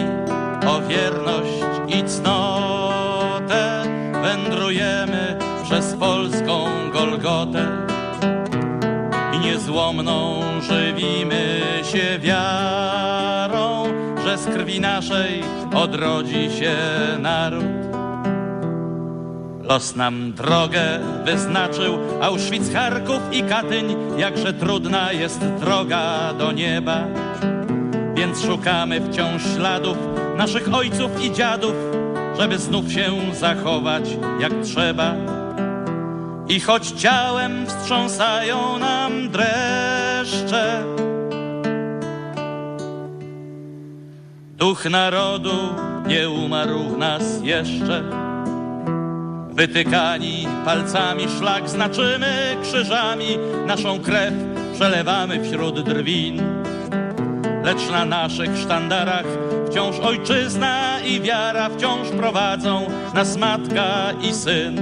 o 0.67 0.81
wierność 0.89 1.63
i 1.89 2.05
cnotę 2.09 3.85
wędrujemy 4.23 5.39
przez 5.65 5.95
polską 5.95 6.67
Golgotę 6.93 7.69
i 9.33 9.39
niezłomną 9.39 10.43
żywimy 10.61 11.61
się 11.93 12.19
wiarą, 12.19 12.74
naszej 14.85 15.43
odrodzi 15.75 16.51
się 16.59 16.77
naród. 17.19 17.65
Los 19.63 19.97
nam 19.97 20.33
drogę 20.33 21.01
wyznaczył, 21.25 21.99
Auschwitz, 22.23 22.73
Charków 22.73 23.21
i 23.33 23.43
Katyń, 23.43 23.97
jakże 24.19 24.53
trudna 24.53 25.13
jest 25.13 25.41
droga 25.61 26.33
do 26.39 26.53
nieba. 26.53 27.05
Więc 28.15 28.43
szukamy 28.43 29.01
wciąż 29.01 29.43
śladów 29.57 29.97
naszych 30.37 30.75
ojców 30.75 31.25
i 31.25 31.33
dziadów, 31.33 31.75
żeby 32.39 32.59
znów 32.59 32.93
się 32.93 33.13
zachować 33.33 34.05
jak 34.41 34.53
trzeba. 34.63 35.15
I 36.49 36.61
choć 36.61 36.91
ciałem 36.91 37.67
wstrząsają 37.67 38.79
nam 38.79 39.31
dreszcze, 39.31 40.85
duch 44.57 44.85
narodu 44.85 45.75
nie 46.07 46.31
umarł 46.31 46.79
w 46.79 46.99
nas 46.99 47.23
jeszcze. 47.43 48.03
Wytykani 49.51 50.47
palcami 50.65 51.25
szlak 51.39 51.69
znaczymy 51.69 52.57
krzyżami, 52.63 53.39
naszą 53.67 54.01
krew 54.01 54.35
przelewamy 54.75 55.45
wśród 55.45 55.81
drwin. 55.81 56.43
Lecz 57.65 57.91
na 57.91 58.05
naszych 58.05 58.59
sztandarach 58.59 59.27
wciąż 59.71 60.01
ojczyzna 60.01 61.01
i 61.01 61.21
wiara 61.21 61.69
wciąż 61.69 62.09
prowadzą 62.09 62.87
nas 63.15 63.37
matka 63.37 64.13
i 64.23 64.35
syn. 64.35 64.81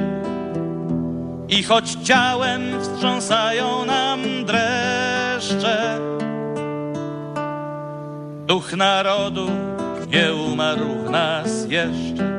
I 1.48 1.62
choć 1.62 1.96
ciałem 2.04 2.62
wstrząsają 2.80 3.84
nam 3.84 4.20
dreszcze, 4.44 5.98
duch 8.46 8.72
narodu 8.76 9.50
nie 10.08 10.34
umarł 10.34 10.88
w 11.06 11.10
nas 11.10 11.66
jeszcze. 11.68 12.32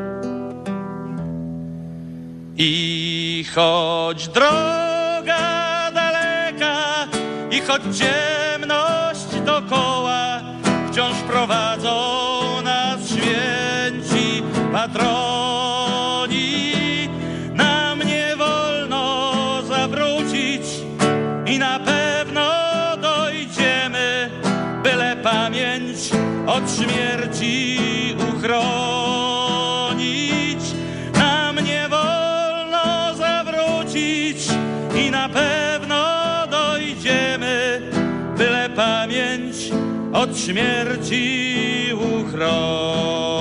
I 2.58 3.46
choć 3.56 4.28
droga 4.28 5.92
daleka, 5.94 7.08
i 7.52 7.62
choć 7.62 7.82
ciemność 7.82 9.42
dokoła, 9.46 10.42
wciąż 10.92 11.16
prowadzą 11.28 11.92
nas 12.64 13.10
święci 13.10 14.44
patroni. 14.74 15.33
Śmierci 40.38 41.90
uchronić. 41.94 43.33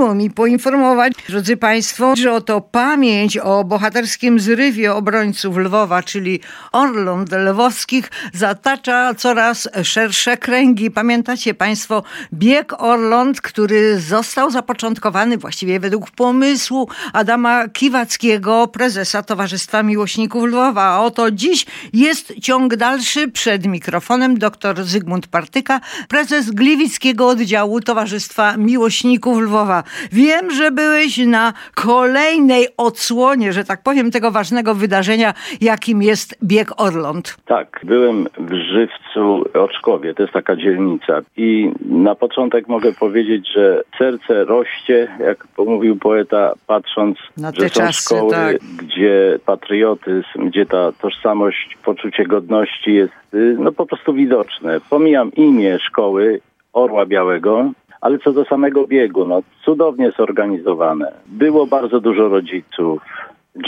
Miło 0.00 0.14
mi 0.14 0.30
poinformować, 0.30 1.12
drodzy 1.28 1.56
Państwo, 1.56 2.16
że 2.16 2.32
oto 2.32 2.60
pamięć 2.60 3.38
o 3.38 3.64
bohaterskim 3.64 4.40
zrywie 4.40 4.94
obrońców 4.94 5.56
Lwowa, 5.56 6.02
czyli 6.02 6.40
Orląt 6.72 7.32
Lwowskich, 7.32 8.10
zatacza 8.32 9.14
coraz 9.14 9.68
szersze 9.82 10.36
kręgi. 10.36 10.90
Pamiętacie 10.90 11.54
Państwo 11.54 12.02
bieg 12.32 12.72
Orląt, 12.82 13.40
który 13.40 14.00
został 14.00 14.50
zapoczątkowany 14.50 15.38
właściwie 15.38 15.80
według 15.80 16.10
pomysłu 16.10 16.88
Adama 17.12 17.68
Kiwackiego, 17.68 18.66
prezesa 18.68 19.22
Towarzystwa 19.22 19.82
Miłośników 19.82 20.44
Lwowa. 20.44 20.82
A 20.82 21.00
oto 21.00 21.30
dziś 21.30 21.66
jest 21.92 22.32
ciąg 22.42 22.76
dalszy 22.76 23.28
przed 23.28 23.66
mikrofonem 23.66 24.38
dr 24.38 24.84
Zygmunt 24.84 25.26
Partyka, 25.26 25.80
prezes 26.08 26.50
Gliwickiego 26.50 27.28
Oddziału 27.28 27.80
Towarzystwa 27.80 28.56
Miłośników 28.56 29.38
Lwowa. 29.38 29.89
Wiem, 30.12 30.50
że 30.50 30.70
byłeś 30.70 31.18
na 31.18 31.52
kolejnej 31.74 32.66
odsłonie, 32.76 33.52
że 33.52 33.64
tak 33.64 33.82
powiem, 33.82 34.10
tego 34.10 34.30
ważnego 34.30 34.74
wydarzenia, 34.74 35.34
jakim 35.60 36.02
jest 36.02 36.38
bieg 36.44 36.68
Orląt. 36.76 37.36
Tak, 37.46 37.80
byłem 37.84 38.26
w 38.38 38.54
Żywcu 38.54 39.44
Oczkowie, 39.54 40.14
to 40.14 40.22
jest 40.22 40.32
taka 40.32 40.56
dzielnica 40.56 41.20
i 41.36 41.72
na 41.84 42.14
początek 42.14 42.68
mogę 42.68 42.92
powiedzieć, 42.92 43.48
że 43.54 43.82
serce 43.98 44.44
rośnie, 44.44 45.16
jak 45.20 45.46
mówił 45.58 45.96
poeta, 45.96 46.52
patrząc, 46.66 47.18
Na 47.36 47.52
że 47.52 47.62
te 47.62 47.68
są 47.68 47.80
czasy, 47.80 48.02
szkoły, 48.02 48.30
tak. 48.30 48.56
gdzie 48.56 49.38
patriotyzm, 49.46 50.46
gdzie 50.46 50.66
ta 50.66 50.92
tożsamość, 50.92 51.78
poczucie 51.84 52.24
godności 52.24 52.94
jest 52.94 53.12
y, 53.34 53.56
no 53.58 53.72
po 53.72 53.86
prostu 53.86 54.14
widoczne. 54.14 54.80
Pomijam 54.90 55.32
imię 55.32 55.78
szkoły 55.78 56.40
Orła 56.72 57.06
Białego, 57.06 57.70
ale 58.00 58.18
co 58.18 58.32
do 58.32 58.44
samego 58.44 58.86
biegu, 58.86 59.26
no 59.26 59.42
cudownie 59.64 60.10
zorganizowane. 60.18 61.12
Było 61.26 61.66
bardzo 61.66 62.00
dużo 62.00 62.28
rodziców, 62.28 63.02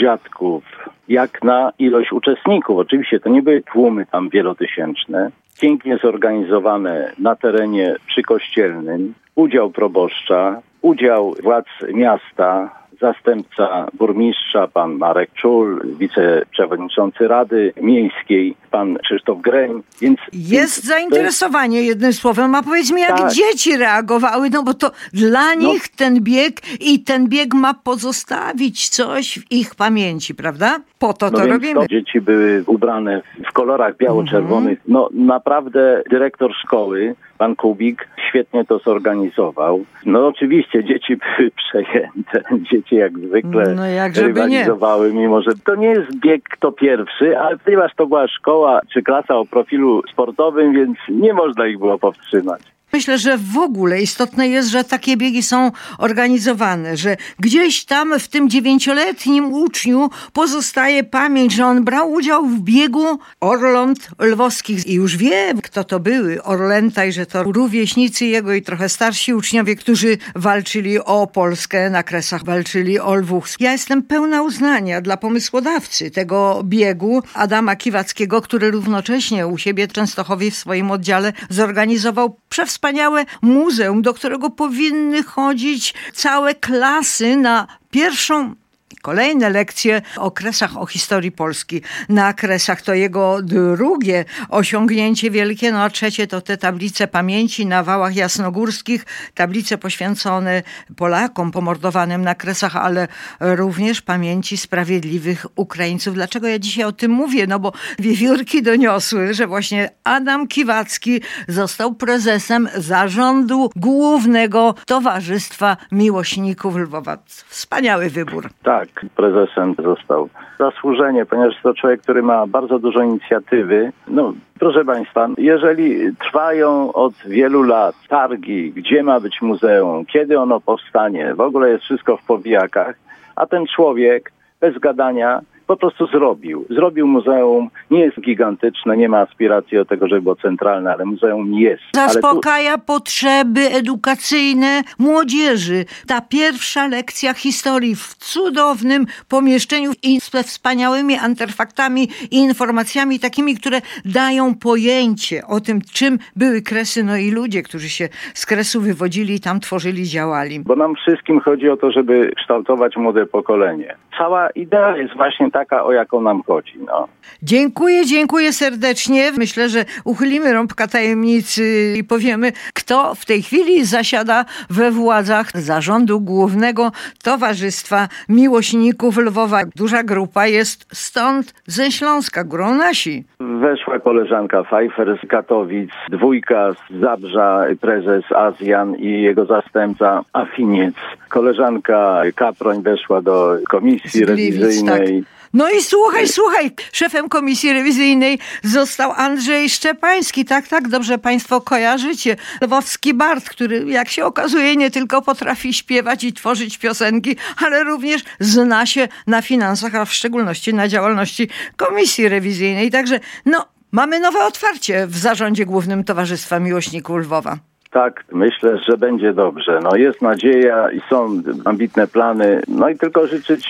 dziadków, 0.01 0.63
jak 1.07 1.43
na 1.43 1.71
ilość 1.79 2.11
uczestników. 2.11 2.77
Oczywiście 2.77 3.19
to 3.19 3.29
nie 3.29 3.41
były 3.41 3.61
tłumy 3.61 4.05
tam 4.05 4.29
wielotysięczne. 4.29 5.31
Pięknie 5.61 5.97
zorganizowane 5.97 7.11
na 7.19 7.35
terenie 7.35 7.95
przykościelnym. 8.07 9.13
Udział 9.35 9.69
proboszcza, 9.69 10.61
udział 10.81 11.33
władz 11.43 11.67
miasta, 11.93 12.69
zastępca 13.03 13.87
burmistrza, 13.93 14.67
pan 14.67 14.93
Marek 14.97 15.29
Czul, 15.33 15.81
wiceprzewodniczący 15.99 17.27
Rady 17.27 17.73
Miejskiej, 17.81 18.55
pan 18.71 18.97
Krzysztof 19.03 19.41
Greń. 19.41 19.83
Więc 20.01 20.19
Jest 20.33 20.83
zainteresowanie, 20.83 21.81
jednym 21.83 22.13
słowem. 22.13 22.55
A 22.55 22.63
powiedz 22.63 22.91
mi, 22.91 23.01
jak 23.01 23.17
Tak. 23.17 23.31
dzieci 23.31 23.77
reagowały, 23.77 24.49
no 24.49 24.63
bo 24.63 24.73
to 24.73 24.91
dla 25.13 25.53
nich 25.53 25.87
ten 25.87 26.21
bieg 26.21 26.61
i 26.81 26.99
ten 26.99 27.27
bieg 27.29 27.53
ma 27.53 27.73
pozostawić 27.73 28.89
coś 28.89 29.39
w 29.39 29.51
ich 29.51 29.75
pamięci, 29.75 30.35
prawda? 30.35 30.79
Po 30.99 31.13
to 31.13 31.25
No 31.25 31.31
to 31.31 31.37
więc 31.37 31.51
robimy. 31.51 31.81
To 31.81 31.87
dzieci 31.87 32.21
były 32.21 32.63
ubrane 32.67 33.21
w 33.49 33.53
kolorach 33.53 33.97
biało-czerwonych. 33.97 34.79
No 34.87 35.09
naprawdę 35.13 36.03
dyrektor 36.09 36.51
szkoły, 36.63 37.15
pan 37.37 37.55
Kubik, 37.55 38.07
świetnie 38.29 38.65
to 38.65 38.79
zorganizował. 38.79 39.85
No 40.05 40.27
oczywiście 40.27 40.83
dzieci 40.83 41.17
były 41.17 41.51
przejęte. 41.67 42.41
Dzieci 42.71 42.95
jak 42.95 43.19
zwykle 43.19 43.73
No 43.75 43.85
jak 43.85 44.15
żeby 44.15 44.27
nie. 44.27 44.33
rywalizowały, 44.33 45.13
mimo 45.13 45.41
że 45.41 45.51
to 45.65 45.75
nie 45.75 45.87
jest 45.87 46.15
bieg 46.19 46.43
kto 46.49 46.71
pierwszy, 46.71 47.39
ale 47.39 47.57
ponieważ 47.57 47.95
to 47.95 48.07
była 48.07 48.27
szkoła 48.27 48.79
czy 48.93 49.01
klasa 49.03 49.35
o 49.35 49.45
profilu 49.45 50.01
sportowym, 50.11 50.73
więc 50.73 50.97
nie 51.09 51.33
można 51.33 51.67
ich 51.67 51.79
było 51.79 51.99
powstrzymać. 51.99 52.72
Myślę, 52.93 53.17
że 53.17 53.37
w 53.37 53.57
ogóle 53.57 54.01
istotne 54.01 54.47
jest, 54.47 54.69
że 54.69 54.83
takie 54.83 55.17
biegi 55.17 55.43
są 55.43 55.71
organizowane, 55.97 56.97
że 56.97 57.17
gdzieś 57.39 57.85
tam 57.85 58.19
w 58.19 58.27
tym 58.27 58.49
dziewięcioletnim 58.49 59.53
uczniu 59.53 60.09
pozostaje 60.33 61.03
pamięć, 61.03 61.53
że 61.53 61.65
on 61.65 61.83
brał 61.83 62.11
udział 62.11 62.45
w 62.45 62.59
biegu 62.59 63.19
Orląt 63.39 64.09
Lwowskich 64.19 64.87
i 64.87 64.93
już 64.93 65.17
wie, 65.17 65.53
kto 65.63 65.83
to 65.83 65.99
były 65.99 66.43
Orlęta 66.43 67.05
i 67.05 67.11
że 67.11 67.25
to 67.25 67.43
rówieśnicy 67.43 68.25
jego 68.25 68.53
i 68.53 68.61
trochę 68.61 68.89
starsi 68.89 69.33
uczniowie, 69.33 69.75
którzy 69.75 70.17
walczyli 70.35 70.99
o 70.99 71.27
Polskę 71.27 71.89
na 71.89 72.03
kresach, 72.03 72.45
walczyli 72.45 72.99
o 72.99 73.15
Lwów. 73.15 73.55
Ja 73.59 73.71
jestem 73.71 74.03
pełna 74.03 74.41
uznania 74.41 75.01
dla 75.01 75.17
pomysłodawcy 75.17 76.11
tego 76.11 76.61
biegu 76.63 77.23
Adama 77.33 77.75
Kiwackiego, 77.75 78.41
który 78.41 78.71
równocześnie 78.71 79.47
u 79.47 79.57
siebie 79.57 79.87
Częstochowie 79.87 80.51
w 80.51 80.55
swoim 80.55 80.91
oddziale 80.91 81.33
zorganizował 81.49 82.37
przewspaniałe 82.83 83.25
muzeum, 83.41 84.01
do 84.01 84.13
którego 84.13 84.49
powinny 84.49 85.23
chodzić 85.23 85.93
całe 86.13 86.55
klasy 86.55 87.35
na 87.35 87.67
pierwszą 87.91 88.55
Kolejne 89.03 89.49
lekcje 89.49 90.01
o 90.17 90.31
kresach, 90.31 90.77
o 90.77 90.85
historii 90.85 91.31
Polski. 91.31 91.81
Na 92.09 92.33
kresach 92.33 92.81
to 92.81 92.93
jego 92.93 93.41
drugie 93.41 94.25
osiągnięcie 94.49 95.31
wielkie, 95.31 95.71
no 95.71 95.83
a 95.83 95.89
trzecie 95.89 96.27
to 96.27 96.41
te 96.41 96.57
tablice 96.57 97.07
pamięci 97.07 97.65
na 97.65 97.83
wałach 97.83 98.15
jasnogórskich, 98.15 99.05
tablice 99.33 99.77
poświęcone 99.77 100.63
Polakom 100.95 101.51
pomordowanym 101.51 102.21
na 102.21 102.35
kresach, 102.35 102.75
ale 102.75 103.07
również 103.39 104.01
pamięci 104.01 104.57
sprawiedliwych 104.57 105.45
Ukraińców. 105.55 106.13
Dlaczego 106.13 106.47
ja 106.47 106.59
dzisiaj 106.59 106.85
o 106.85 106.91
tym 106.91 107.11
mówię? 107.11 107.47
No 107.47 107.59
bo 107.59 107.73
wiewiórki 107.99 108.63
doniosły, 108.63 109.33
że 109.33 109.47
właśnie 109.47 109.89
Adam 110.03 110.47
Kiwacki 110.47 111.21
został 111.47 111.95
prezesem 111.95 112.69
zarządu 112.77 113.69
głównego 113.75 114.75
Towarzystwa 114.85 115.77
Miłośników 115.91 116.75
Lwowa. 116.75 117.17
Wspaniały 117.49 118.09
wybór. 118.09 118.49
Tak, 118.63 118.92
prezesem 119.15 119.75
został 119.83 120.29
zasłużenie, 120.59 121.25
ponieważ 121.25 121.61
to 121.63 121.73
człowiek, 121.73 122.01
który 122.01 122.23
ma 122.23 122.47
bardzo 122.47 122.79
dużo 122.79 123.03
inicjatywy. 123.03 123.91
No, 124.07 124.33
proszę 124.59 124.85
Państwa, 124.85 125.27
jeżeli 125.37 126.15
trwają 126.15 126.93
od 126.93 127.13
wielu 127.25 127.63
lat 127.63 127.95
targi, 128.07 128.71
gdzie 128.71 129.03
ma 129.03 129.19
być 129.19 129.41
muzeum, 129.41 130.05
kiedy 130.05 130.39
ono 130.39 130.59
powstanie, 130.59 131.35
w 131.35 131.41
ogóle 131.41 131.69
jest 131.69 131.83
wszystko 131.83 132.17
w 132.17 132.25
powijakach, 132.25 132.95
a 133.35 133.45
ten 133.45 133.65
człowiek 133.75 134.31
bez 134.61 134.79
gadania 134.79 135.41
po 135.67 135.77
prostu 135.77 136.07
zrobił. 136.07 136.65
Zrobił 136.69 137.07
muzeum, 137.07 137.69
nie 137.91 137.99
jest 137.99 138.21
gigantyczne, 138.21 138.97
nie 138.97 139.09
ma 139.09 139.19
aspiracji 139.19 139.77
do 139.77 139.85
tego, 139.85 140.07
żeby 140.07 140.21
było 140.21 140.35
centralne, 140.35 140.93
ale 140.93 141.05
muzeum 141.05 141.53
jest. 141.53 141.83
Ale 141.97 142.07
tu, 142.07 142.13
Zaspokaja 142.13 142.77
potrzeby 142.77 143.61
edukacyjne 143.61 144.81
młodzieży. 144.99 145.85
Ta 146.07 146.21
pierwsza 146.21 146.87
lekcja 146.87 147.33
historii 147.33 147.95
w 147.95 148.15
cudownym 148.15 149.05
pomieszczeniu 149.29 149.91
i 150.03 150.19
ze 150.19 150.43
wspaniałymi 150.43 151.15
artefaktami 151.17 152.07
i 152.31 152.37
informacjami 152.37 153.19
takimi, 153.19 153.55
które 153.55 153.81
dają 154.05 154.55
pojęcie 154.55 155.41
o 155.47 155.59
tym, 155.59 155.81
czym 155.93 156.17
były 156.35 156.61
kresy, 156.61 157.03
no 157.03 157.17
i 157.17 157.31
ludzie, 157.31 157.63
którzy 157.63 157.89
się 157.89 158.09
z 158.33 158.45
kresu 158.45 158.81
wywodzili, 158.81 159.39
tam 159.39 159.59
tworzyli, 159.59 160.03
działali. 160.03 160.59
bo 160.59 160.75
nam 160.75 160.95
wszystkim 160.95 161.39
chodzi 161.39 161.69
o 161.69 161.77
to, 161.77 161.91
żeby 161.91 162.31
kształtować 162.35 162.97
młode 162.97 163.25
pokolenie. 163.25 163.95
Cała 164.17 164.49
idea 164.49 164.97
jest 164.97 165.13
właśnie 165.15 165.51
taka, 165.51 165.62
o 165.71 165.91
jaką 165.91 166.21
nam 166.21 166.43
chodzi. 166.43 166.73
No. 166.87 167.07
Dziękuję, 167.43 168.05
dziękuję 168.05 168.53
serdecznie. 168.53 169.31
Myślę, 169.37 169.69
że 169.69 169.85
uchylimy 170.03 170.53
rąbka 170.53 170.87
tajemnicy 170.87 171.93
i 171.97 172.03
powiemy, 172.03 172.51
kto 172.73 173.15
w 173.15 173.25
tej 173.25 173.41
chwili 173.41 173.85
zasiada 173.85 174.45
we 174.69 174.91
władzach 174.91 175.51
zarządu 175.61 176.19
głównego 176.19 176.91
Towarzystwa 177.23 178.07
Miłośników 178.29 179.17
Lwowa. 179.17 179.61
Duża 179.75 180.03
grupa 180.03 180.47
jest 180.47 180.85
stąd 180.93 181.53
ze 181.67 181.91
Śląska, 181.91 182.43
górą 182.43 182.75
nasi. 182.75 183.23
Weszła 183.39 183.99
koleżanka 183.99 184.63
Pfeiffer 184.63 185.19
z 185.23 185.27
Katowic, 185.27 185.89
dwójka 186.09 186.73
z 186.73 187.01
Zabrza, 187.01 187.65
prezes 187.81 188.23
Azjan 188.31 188.95
i 188.95 189.21
jego 189.21 189.45
zastępca 189.45 190.23
Afiniec. 190.33 190.95
Koleżanka 191.29 192.21
Kaproń 192.35 192.81
weszła 192.81 193.21
do 193.21 193.57
komisji 193.69 194.25
Gliwic, 194.25 194.55
rewizyjnej. 194.61 195.23
No 195.53 195.69
i 195.69 195.81
słuchaj, 195.81 196.27
słuchaj, 196.27 196.71
szefem 196.91 197.29
komisji 197.29 197.73
rewizyjnej 197.73 198.39
został 198.63 199.11
Andrzej 199.11 199.69
Szczepański. 199.69 200.45
Tak, 200.45 200.67
tak, 200.67 200.87
dobrze 200.87 201.17
Państwo 201.17 201.61
kojarzycie. 201.61 202.35
Lwowski 202.61 203.13
Bart, 203.13 203.49
który 203.49 203.85
jak 203.87 204.09
się 204.09 204.25
okazuje 204.25 204.75
nie 204.75 204.91
tylko 204.91 205.21
potrafi 205.21 205.73
śpiewać 205.73 206.23
i 206.23 206.33
tworzyć 206.33 206.77
piosenki, 206.77 207.35
ale 207.57 207.83
również 207.83 208.21
zna 208.39 208.85
się 208.85 209.07
na 209.27 209.41
finansach, 209.41 209.95
a 209.95 210.05
w 210.05 210.13
szczególności 210.13 210.73
na 210.73 210.87
działalności 210.87 211.49
komisji 211.77 212.29
rewizyjnej. 212.29 212.91
Także 212.91 213.19
no, 213.45 213.65
mamy 213.91 214.19
nowe 214.19 214.45
otwarcie 214.45 215.07
w 215.07 215.17
zarządzie 215.17 215.65
głównym 215.65 216.03
Towarzystwa 216.03 216.59
Miłośników 216.59 217.17
Lwowa. 217.17 217.72
Tak, 217.93 218.23
myślę, 218.31 218.77
że 218.77 218.97
będzie 218.97 219.33
dobrze. 219.33 219.79
No 219.83 219.95
jest 219.95 220.21
nadzieja 220.21 220.91
i 220.91 221.01
są 221.09 221.41
ambitne 221.65 222.07
plany. 222.07 222.61
No 222.67 222.89
i 222.89 222.97
tylko 222.97 223.27
życzyć 223.27 223.69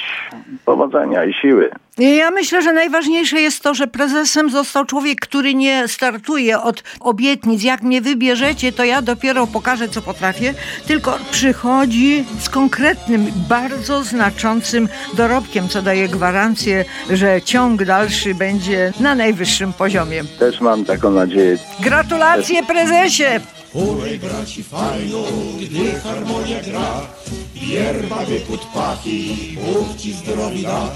powodzenia 0.65 1.25
i 1.25 1.33
siły. 1.33 1.69
Ja 1.97 2.31
myślę, 2.31 2.61
że 2.61 2.73
najważniejsze 2.73 3.41
jest 3.41 3.63
to, 3.63 3.73
że 3.73 3.87
prezesem 3.87 4.49
został 4.49 4.85
człowiek, 4.85 5.19
który 5.19 5.55
nie 5.55 5.87
startuje 5.87 6.59
od 6.59 6.83
obietnic. 6.99 7.63
Jak 7.63 7.81
mnie 7.81 8.01
wybierzecie, 8.01 8.71
to 8.71 8.83
ja 8.83 9.01
dopiero 9.01 9.47
pokażę, 9.47 9.87
co 9.87 10.01
potrafię, 10.01 10.53
tylko 10.87 11.19
przychodzi 11.31 12.25
z 12.39 12.49
konkretnym, 12.49 13.25
bardzo 13.49 14.03
znaczącym 14.03 14.87
dorobkiem, 15.13 15.67
co 15.67 15.81
daje 15.81 16.07
gwarancję, 16.07 16.85
że 17.09 17.41
ciąg 17.41 17.83
dalszy 17.83 18.35
będzie 18.35 18.93
na 18.99 19.15
najwyższym 19.15 19.73
poziomie. 19.73 20.23
Też 20.39 20.61
mam 20.61 20.85
taką 20.85 21.11
nadzieję. 21.11 21.57
Gratulacje 21.79 22.63
prezesie! 22.63 23.39
Huraj 23.73 24.19
braci 24.19 24.63
fajno, 24.63 25.23
gdy 25.57 25.97
harmonia 26.03 26.61
gra, 26.61 27.07
wierba 27.53 28.25
wypód 28.25 28.61
pachy, 28.73 29.57
Bóg 29.57 29.97
ci 29.97 30.13
zdrowi 30.13 30.63
da. 30.63 30.89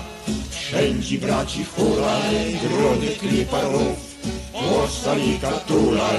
Wszędzie 0.50 1.18
braci 1.18 1.64
huraj, 1.64 2.60
grody 2.62 3.08
kliparów, 3.08 4.07
Ostalika 4.58 5.52
tulaj, 5.52 6.18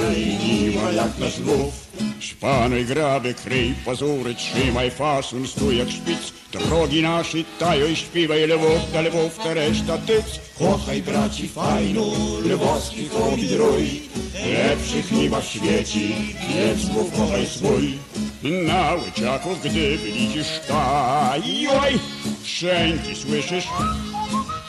ma 0.75 0.93
jak 0.93 1.19
nasz 1.19 1.39
lwów. 1.39 1.75
Szpanuj 2.21 2.85
graby, 2.85 3.35
kryj 3.35 3.75
pazury, 3.85 4.35
trzymaj 4.35 4.91
fasun, 4.91 5.47
stój 5.47 5.79
jak 5.79 5.91
szpic. 5.91 6.33
Drogi 6.53 7.03
nasze 7.03 7.39
tajo 7.59 7.87
i 7.87 7.97
śpiewaj 7.97 8.47
lewów, 8.47 9.39
ta 9.43 9.55
reszta 9.55 9.99
tyc. 9.99 10.41
Kochaj 10.59 11.03
braci 11.03 11.49
fajno, 11.49 12.07
lwowskich 12.45 13.17
obidrój, 13.17 14.03
lepszych 14.47 15.13
nie 15.13 15.31
ma 15.31 15.41
w 15.41 15.45
świecie, 15.45 16.01
piecków 16.49 17.13
kochaj 17.17 17.47
swój. 17.47 17.99
Na 18.43 18.95
łyczaków, 18.95 19.61
gdy 19.61 19.99
widzisz 19.99 20.61
tajoj, 20.69 21.99
wszędzie 22.43 23.17
słyszysz 23.17 23.67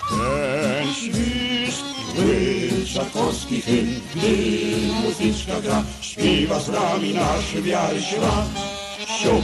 ten 0.09 0.93
świst. 0.93 1.98
Łyczakowski 2.18 3.62
hymn, 3.62 4.01
gdy 4.16 4.38
muzyczka 5.03 5.62
gra, 5.62 5.84
śpiewa 6.01 6.60
z 6.60 6.68
nami 6.68 7.14
nasz 7.14 7.62
wiary 7.62 8.01
ślad. 8.01 8.49
Siup, 9.20 9.43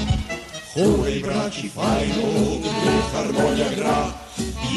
huraj 0.73 1.19
braci 1.19 1.69
fajno, 1.69 2.27
gdy 2.59 2.91
harmonia 3.13 3.69
gra, 3.69 4.13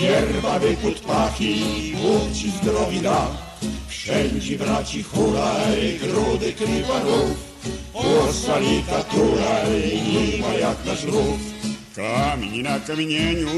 Wierba 0.00 0.58
wypód 0.58 1.00
pachy, 1.00 1.54
Bóg 2.02 2.32
ci 2.34 2.50
zdrowi 2.50 3.00
da. 3.00 3.26
Wszędzie 3.88 4.58
braci 4.58 5.02
huraj, 5.02 5.98
grudy 6.02 6.52
kryparów, 6.52 7.36
Ostalika 7.94 9.02
tulaj, 9.02 10.02
nie 10.12 10.38
ma 10.42 10.52
jak 10.54 10.84
nasz 10.86 11.04
rów. 11.04 11.57
Kamień 11.98 12.62
na 12.62 12.78
kamieniu, 12.80 13.50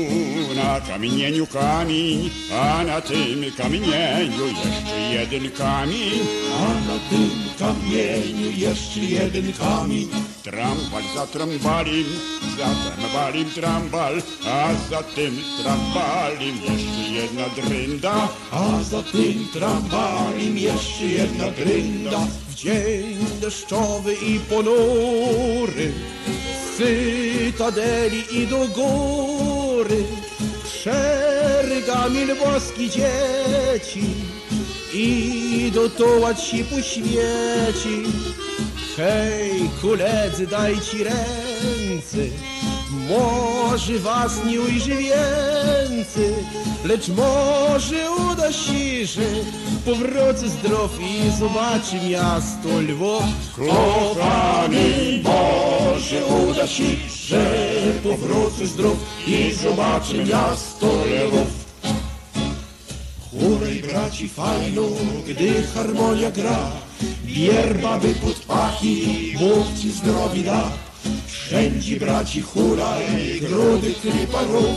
na 0.55 0.81
kamieniu 0.81 1.47
kamień, 1.47 2.31
a 2.53 2.85
na 2.85 3.01
tym 3.01 3.45
kamieniu 3.57 4.47
jeszcze 4.49 5.01
jeden 5.13 5.51
kamień. 5.51 6.21
A 6.57 6.65
na 6.89 6.97
tym 7.11 7.31
kamieniu 7.59 8.51
jeszcze 8.57 9.01
jeden 9.01 9.53
kamień. 9.53 10.09
Trambal 10.43 11.03
za 11.15 11.27
trambalim, 11.27 12.07
za 12.57 12.69
trambalim 12.97 13.51
trambal, 13.51 14.23
a 14.47 14.75
za 14.91 15.03
tym 15.03 15.37
trambalim 15.63 16.57
jeszcze 16.57 17.13
jedna 17.13 17.49
drynda. 17.49 18.29
A 18.51 18.83
za 18.83 19.03
tym 19.03 19.49
tramwajem 19.53 20.59
jeszcze 20.59 21.05
jedna 21.05 21.51
grynda. 21.51 22.21
W 22.49 22.55
dzień 22.55 23.17
deszczowy 23.41 24.15
i 24.15 24.39
ponury 24.39 25.93
cytadeli 26.81 28.25
i 28.31 28.47
do 28.47 28.69
góry 28.69 30.05
szeregami 30.83 32.25
lwowski 32.25 32.91
dzieci 32.91 34.05
idą 34.95 35.89
tołać 35.89 36.41
się 36.43 36.65
po 36.65 36.83
świeci. 36.83 38.03
Hej, 38.97 39.71
koledzy, 39.83 40.47
dajcie 40.47 41.05
ręce, 41.05 42.19
może 42.91 43.99
was 43.99 44.45
nie 44.45 44.61
ujrzy 44.61 44.97
więcej, 44.97 46.35
lecz 46.85 47.09
może 47.09 48.11
uda 48.11 48.53
się, 48.53 49.07
że 49.07 49.23
powrócę 49.85 50.49
zdrow 50.49 50.91
i 51.01 51.31
zobaczy 51.39 51.97
miasto 52.11 52.69
Lwów. 52.81 53.23
Kochany 53.57 55.23
Boże, 55.23 56.27
uda 56.27 56.67
się, 56.67 56.85
że 57.27 57.55
powrócę 58.03 58.67
zdrów 58.67 58.97
i 59.27 59.53
zobaczę 59.53 60.15
miasto 60.15 60.87
Lwów. 61.27 61.61
Chórej 63.31 63.83
braci 63.83 64.29
fajno, 64.29 64.83
gdy 65.29 65.63
harmonia 65.75 66.31
gra, 66.31 66.71
Wierba 67.25 67.99
wypód 67.99 68.37
pachy, 68.47 68.97
Bóg 69.39 69.67
ci 69.81 69.91
zdrowi 69.91 70.45
da. 70.45 70.90
Wszędzie 71.51 71.97
braci 71.97 72.41
hulaj, 72.43 73.05
grudy 73.41 73.95
kryparów, 74.03 74.77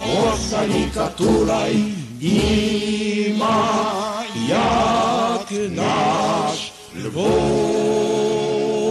Osalika 0.00 1.06
tulaj, 1.06 1.84
nie 2.20 3.34
ma 3.38 4.24
jak 4.48 5.70
nasz 5.70 6.72
Lwów. 7.04 8.08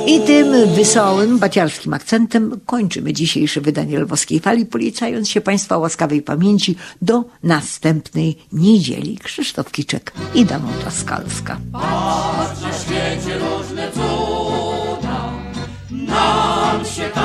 I 0.07 0.21
tym 0.21 0.75
wesołym, 0.75 1.39
baciarskim 1.39 1.93
akcentem 1.93 2.59
kończymy 2.65 3.13
dzisiejsze 3.13 3.61
wydanie 3.61 3.99
Lwowskiej 3.99 4.39
Fali, 4.39 4.65
polecając 4.65 5.29
się 5.29 5.41
Państwa 5.41 5.77
łaskawej 5.77 6.21
pamięci 6.21 6.75
do 7.01 7.23
następnej 7.43 8.37
niedzieli. 8.51 9.17
Krzysztof 9.17 9.71
Kiczek 9.71 10.13
i 10.33 10.45
Danuta 10.45 10.91
Skalska. 10.91 11.59
Patrz 11.71 12.61
na 12.61 12.73
świecie 12.73 13.39
różne 13.39 13.76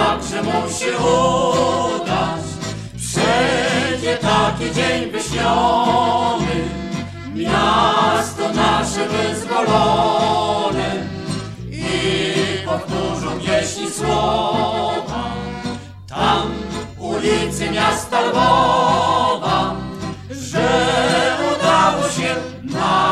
nam 0.03 0.23
się 0.23 0.29
także 0.29 0.43
musi 0.43 0.85
udać. 0.85 2.45
Przejdzie 2.97 4.17
taki 4.17 4.75
dzień 4.75 5.11
wyśniony, 5.11 6.69
miasto 7.35 8.53
nasze 8.55 9.09
wyzwolone 9.09 11.07
i 11.71 11.93
powtórzą 12.67 13.41
pieśni 13.41 13.91
słowa. 13.91 15.33
Tam 16.09 16.53
ulicy 16.99 17.71
miasta 17.71 18.21
Lwowa, 18.21 19.77
że 20.31 20.69
udało 21.57 22.09
się 22.09 22.35
nam. 22.63 23.03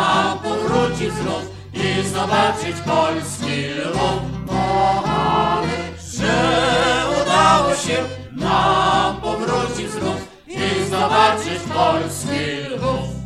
i 1.74 2.08
zobaczyć 2.08 2.76
polski 2.86 3.68
Lwów. 3.68 4.99
Udało 7.22 7.74
się 7.74 7.96
nam 8.32 9.20
powrócić 9.20 9.90
znów 9.90 10.28
i 10.48 10.90
zobaczyć 10.90 11.60
polski 11.74 12.74
Lwów. 12.74 13.19